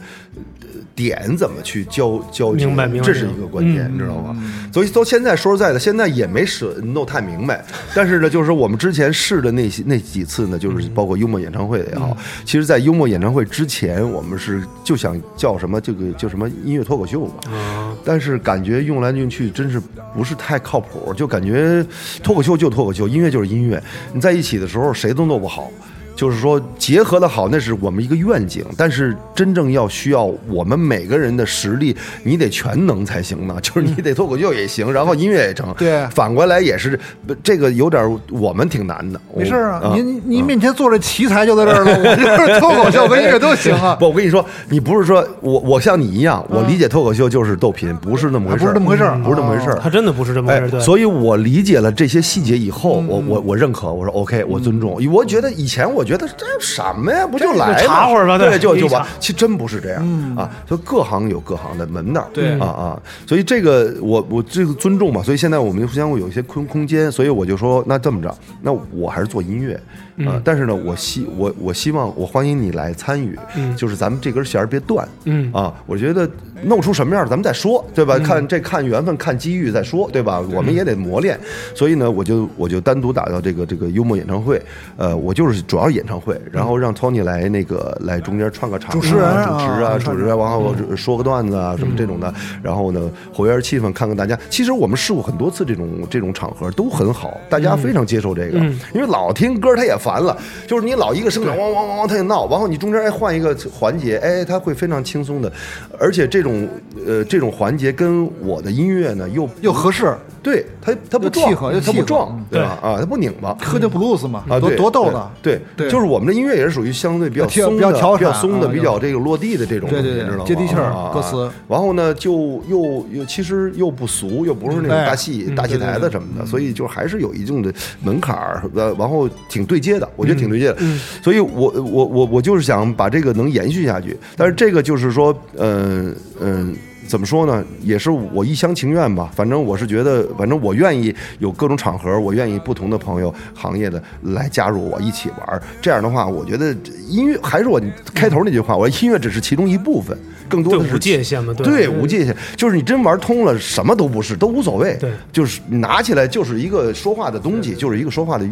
[0.96, 4.36] 呃点怎么去交交接明白明白这是一个关键，嗯你知道吗？
[4.74, 7.64] 所以到现在说实在的，现在也没舍弄太明白。
[7.94, 12.16] 但是呢，就是我们之前试的那些那几次呢，就是包括幽默演唱会也好，
[12.46, 17.96] 其实，在幽默演唱会之前，我们是就想叫什么这个叫什么音乐脱口秀嘛。
[18.06, 19.82] 但是感觉用来用去真是
[20.16, 21.86] 不是太靠谱，就感觉
[22.24, 23.82] 脱口秀就脱口秀，音乐就是音乐，
[24.14, 25.70] 你在一起的时候谁都弄不好。
[26.16, 33.58] 就是说结合的好，那是我们一个愿景，但是真正要需要我们每个人的实力，你得全能才行呢。
[33.62, 35.74] 就是你得脱口秀也行，然后音乐也成。
[35.78, 36.98] 对反过来也是，
[37.44, 39.20] 这个有点我们挺难的。
[39.36, 43.96] 没事啊，我您您面前坐着奇才就在这儿了，我就是脱口秀跟音乐都行啊。
[44.00, 49.80] 不，我跟你说，你不是说我我像你一样，我理解脱口秀就是逗贫，不是那么回事不是那么回事儿不是那么回事儿。
[49.82, 54.98] 他真的不是这么回哎事，对，，所以我理解了这些细节以后，我我我认可，我说 OK，我尊重。
[55.12, 57.80] 我觉得以前我觉得这什么呀，不就来吗？
[57.80, 59.06] 就查会儿吧对，就就完。
[59.20, 62.58] 其实真不是这样啊，就各行有各行的门道，对。
[62.60, 69.80] 啊啊，所以这个我我这个尊重嘛，所以现在我们互相会有一些空空间，所以我就说那这么着，那我还是做音乐。
[70.20, 73.38] 啊，但是呢，我希我我希望我欢迎你来参与，
[73.76, 75.52] 就是咱们这根弦儿别断，嗯。
[75.54, 76.30] 啊，我觉得
[76.64, 78.18] 弄出什么样儿咱们再说，对吧？
[78.20, 80.40] 看这看缘分，看机遇再说，对吧？
[80.54, 81.38] 我们也得磨练，
[81.74, 84.62] 所以呢，我就我就单独打到这个这个幽默演唱会，
[84.98, 94.38] 呃，我就是主要演唱会，然后让 Tony 来那个来中间串个场啊，主持人啊主持啊，啊主持人，然后说个段子啊什么这种的，然后呢活跃气氛，看看大家。
[94.50, 98.58] 其实我们试过很多次这种这种场合都很好，大家非常接受这个，
[98.94, 100.38] 因为老听歌他也烦了，
[100.68, 105.52] 就是你老一个声场汪汪汪汪他就闹，然后你中间哎换一个环节，哎他会非常轻松的，
[106.00, 106.68] 而且这种
[107.06, 112.78] 呃这种环节跟我的音乐呢又又合适，对他他不契撞合又契合他不撞嗯对吧？
[112.82, 113.58] 啊他不拧巴。
[113.62, 115.32] 喝酒布鲁斯嘛，啊，多对多逗的。
[115.42, 120.44] 对，对就是我们的音乐也是属于相对比较松的、比较调比较松的、啊比较这个落地的这种，对对对你知道吗？
[120.46, 130.78] 接地气儿歌词然后呢，就又又其实又不俗，又不是那种哎大戏、嗯大戏台子什么的，所以就还是有一定的门槛儿，呃，然后挺对接的，我觉得挺对接的。
[131.22, 136.76] 所以我我我我就是想把这个能延续下去，但是这个就是说，嗯、嗯。
[137.08, 137.64] 怎么说呢？
[137.84, 139.30] 也是我一厢情愿吧。
[139.36, 145.62] 反正我是觉得，反正我愿意有各种场合，我愿意不同的朋友、行业的来加入我一起玩儿。
[145.80, 146.76] 这样的话，我觉得
[147.08, 147.80] 音乐还是我
[148.16, 150.18] 开头那句话，我说音乐只是其中一部分，
[150.50, 151.66] 更多的是对无界限嘛对。
[151.66, 154.96] 对无界限，就是你真玩通了，什么都不是，都无所谓。
[155.00, 155.12] 对。
[155.32, 158.46] 就是拿起来就是一个说话的东西，就是一个说话的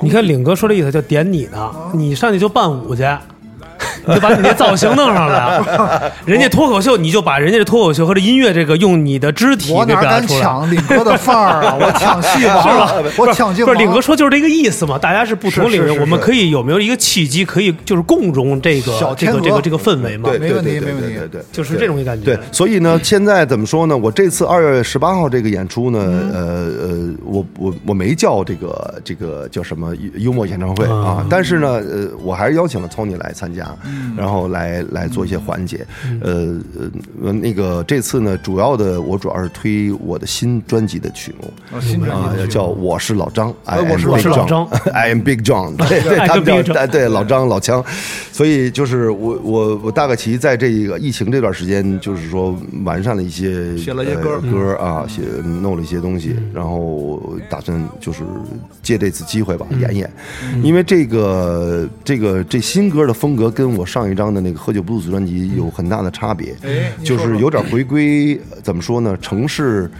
[0.00, 3.02] 你看领哥说这意思，就点你呢，你上去就伴舞去。
[4.10, 5.60] 你就把你那造型弄上来，
[6.26, 10.40] 人家脱口秀，你就把人家的脱口秀和这音乐这个用你的肢体给我哪敢表达出来。
[10.40, 11.76] 抢领哥的范儿啊？
[11.80, 13.64] 我抢戏王了，我抢镜。
[13.64, 14.98] 不是领哥说就是这个意思嘛？
[14.98, 20.28] 大家是不同领域，是是是我们可以有没有一个契机，可以就是共融这个小天鹅这个这个这个氛围嘛？
[20.30, 22.24] 对，没问题对对没问题对对对，就是这种感觉。
[22.24, 23.96] 对，所以呢，现在怎么说呢？
[23.96, 25.98] 我这次二月十八号这个演出呢，
[26.32, 33.64] 呃呃，我我我没叫这个这个叫什么幽幽默演唱会啊，但是呢，呃，我还是邀请了 Tony 来参加，
[34.16, 35.86] 然后来来做一些环节。
[36.22, 36.58] 呃
[37.22, 41.52] 呃，那个这次呢，主要的我主要是推我的新专辑的曲目。
[41.72, 44.66] 啊新专啊辑，叫我是老张我是我是老张。
[44.92, 47.84] I am Big John，对 对，哎他们叫哎对老张老枪，
[48.32, 54.30] 所以就是我我我大概其在这个疫情这段时间，就是说完善了一些写了一些歌。
[54.30, 58.22] 呃歌啊，写弄了一些东西，然后打算就是
[58.82, 60.10] 借这次机会吧演演，
[60.62, 66.54] 因为这个这个这新歌的风格跟我上一张的那个喝酒布鲁斯专辑有很大的差别，
[67.04, 69.90] 就是有点回归怎么说呢，城市。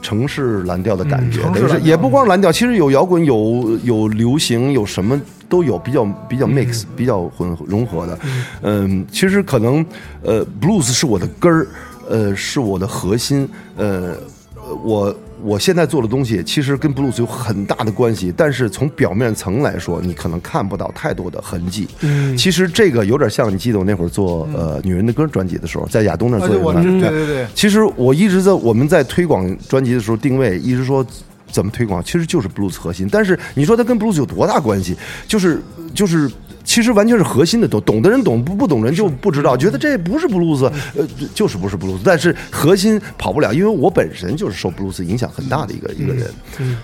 [0.00, 8.16] 城市蓝调的感觉，等于嗯城市蓝调是也不光是蓝调，其实有摇滚，有有流行，有什么都有，比较比较 mix，、比较混融合的。
[8.62, 9.84] 嗯，其实可能
[10.22, 11.66] 呃，blues 是我的根儿，
[12.08, 14.14] 呃，是我的核心，呃，
[14.54, 15.12] 呃我。
[15.42, 21.86] 我现在做的东西其实跟 blues 有很大的关系，但是从表面层来说，你可能看不到太多的痕迹。
[22.00, 31.06] 嗯，其实这个有点像你记得我那会儿做呃《女人的歌》专辑的时候，在亚东那做一个对对对其实我一直在我们在推广专辑的时候定位，一直说
[31.50, 33.08] 怎么推广，其实就是 blues 核心。
[33.10, 34.96] 但是你说它跟 blues 有多大关系？
[35.26, 35.62] 就是
[35.94, 36.30] 就是。
[36.68, 46.30] 其实完全是核心的，懂懂的人懂，不不懂人就不知道，觉得这不是 blues，呃，就是不是 blues，但是核心跑不了，因为我本身就是受 blues 影响很大的一个一个人，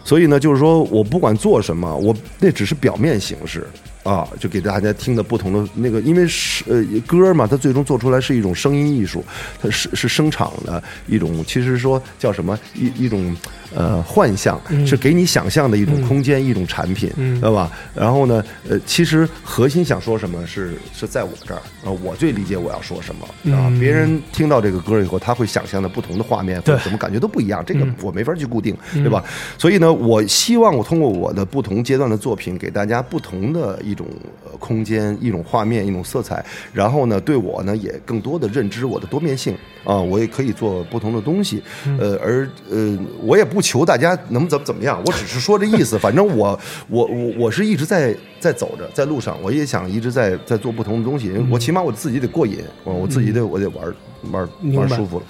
[0.03, 3.67] 所以呢，就是说我不管做什么，我那只是表面形式，
[4.05, 9.25] 啊，就给大家听的不同的那个，因为是呃歌嘛，它最终做出来是一种声音艺术，
[9.61, 13.35] 它是是声场的一种，其实说叫什么一一种
[13.75, 17.73] 呃幻象，是给你想象的一种空间，一种产品，对吧？
[17.95, 29.25] 然后呢，呃，其实核心想说什么是是在我这儿，啊，我最理解我要说什么啊，别人听到这个歌以后，他会想象的不同的画面或者对什么感觉都不一样，这个我没法去固定，对吧？
[29.57, 34.07] 所以呢，我希望我通过我的不同阶段的作品，给大家不同的一种
[34.45, 41.63] 呃空间、一种画面、一种色彩，然后呢，对我呢也更多的认知我的多面性啊，我也可以做不同的东西，
[41.99, 53.95] 呃，而呃，我也不求大家能怎么怎么样，我只是说这意思，反正我我我我是一直在在走着，在路上，我也想一直在在做不同的东西，我起码我自己得过瘾，我我自己得我得玩
[54.31, 55.25] 玩玩舒服了。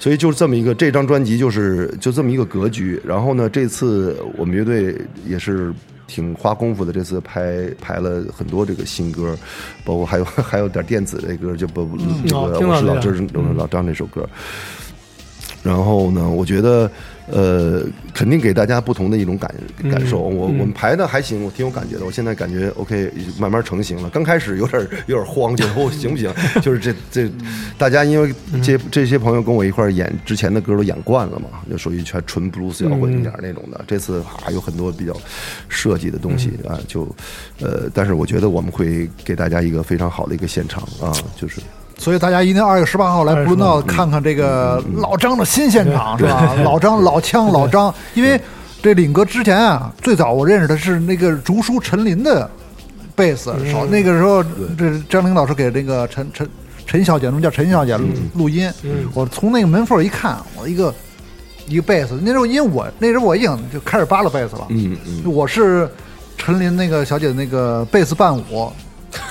[0.00, 3.00] 所以就是这么一个，这张专辑就是就这么一个格局。
[3.04, 4.96] 然后呢，这次我们乐队
[5.26, 5.74] 也是
[6.08, 9.38] 挺花功夫的，这次拍拍了很多这个新歌，
[9.84, 11.86] 包括还有 还有点电子的歌，就不
[12.26, 14.28] 这哦个我是老张，我是老张这首歌。
[15.62, 16.90] 然后呢，我觉得，
[17.30, 17.82] 呃，
[18.14, 19.52] 肯定给大家不同的一种感
[19.90, 20.18] 感受。
[20.18, 22.04] 我我们排的还行，我挺有感觉的。
[22.04, 24.08] 我现在感觉 OK，慢慢成型了。
[24.10, 26.32] 刚开始有点有点慌，觉得我行不行？
[26.62, 27.30] 就是这这，
[27.76, 33.84] 大家因为这这些朋友跟我一块儿演之前的歌都演惯了嘛，就属于全纯 blues 摇滚一点那种的。
[33.86, 35.14] 这次啊有很多比较
[35.68, 37.02] 设计的东西啊，就
[37.60, 41.60] 呃，但是我觉得我们会给大家一个非常好的一个现场啊，就是。
[41.98, 46.54] 所以大家一定二月十八号来布鲁闹看看这个老张的新现场是吧？
[46.64, 48.40] 老张老枪老张，因为
[48.80, 52.48] 这领哥之前啊，最早我认识的是那个竹书陈林的
[53.16, 54.42] 贝斯手，那个时候
[54.78, 56.48] 这张林老师给那个陈陈
[56.86, 58.72] 陈小姐，我们叫陈小姐录录音，
[59.12, 60.94] 我从那个门缝一看，我一个
[61.66, 65.32] 一个贝斯，那时候因为我那时候我已经就开始扒拉贝斯了，嗯嗯。
[65.32, 65.90] 我是
[66.36, 68.72] 陈林那个小姐的那个贝斯伴舞。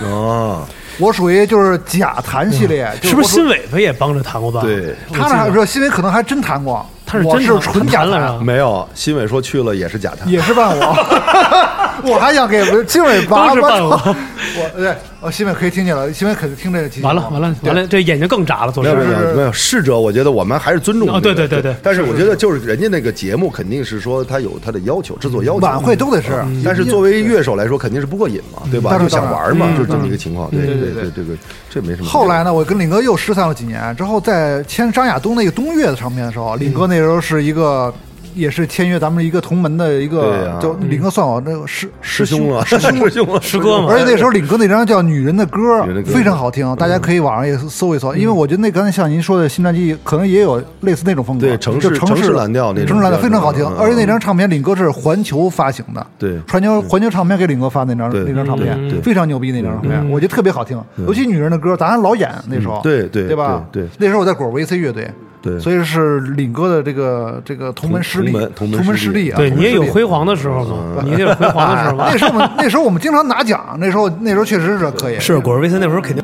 [0.03, 0.68] 啊，
[1.00, 4.62] 我属于就是假弹系列，就是不是新伟他也帮着弹过吧？
[4.62, 8.39] 对，他那还说新伟可能还真弹过，他是真是纯假弹，了？
[8.41, 10.28] 没有，新伟说去了也是假弹。
[10.28, 10.82] 也是伴舞。
[12.04, 13.89] 我还想给新伟拔拔都是伴头。
[13.89, 14.16] 舞。
[14.60, 17.02] 我对，我，新伟可以听见了，新伟肯定听这个集。
[17.02, 25.60] 完了完了完了，这眼睛更眨了，昨没有天没有没有没有，逝者我觉得我们还是尊重对对对对但是我觉得就是人家那个节目肯定是说他有他的要求，制作要求。
[25.60, 28.98] 晚会都得是，但是作为乐手来说，肯定是不过瘾嘛，对吧？
[28.98, 30.50] 就想玩嘛，嗯就是这么一个情况。
[30.50, 31.38] 对对对对对，这个
[31.70, 32.08] 这没什么。
[32.08, 37.93] 后来呢，我跟领哥又失散了几年，之后在签张亚东那个东岳的唱片的时候，领哥那时候是一个。
[38.38, 53.76] 也是签约咱们一个同门的一个，啊就领哥算我那个师师兄啊，师兄 师兄啊，师哥嘛而且那时候领哥那张叫《女人的歌非常好听，大家可以网上也搜一搜，因为我觉得那刚才像您说的新专辑，可能也有类似那种风格，对城市就城城市蓝调那种城市蓝调非常好听嗯。
[53.80, 56.38] 而且那张唱片领哥是环球发行的，对。
[56.48, 63.66] 环球环球唱片给领哥发那张那张唱片非常牛逼那张唱片，我觉得特别好听，尤其女人的歌，咱还老演那时候，对对对吧？
[63.72, 63.90] 对对。
[63.98, 65.10] 那时候我在果 VC 乐队。
[65.48, 65.60] 对。
[65.60, 72.06] 所以是领哥的这个这个同门师弟，同门师弟啊，对你也有辉煌的时候嘛，你也有辉煌的时候嘛。
[72.08, 72.18] 那。
[72.18, 75.20] 时候我们那时候我们经常拿奖，那时候那时候确实是可以。
[75.20, 76.22] 是果儿维森那时候肯定。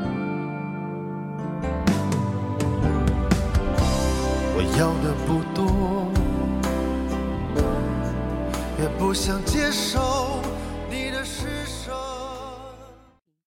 [4.55, 6.11] 我要的不多，
[8.81, 9.99] 也不想接受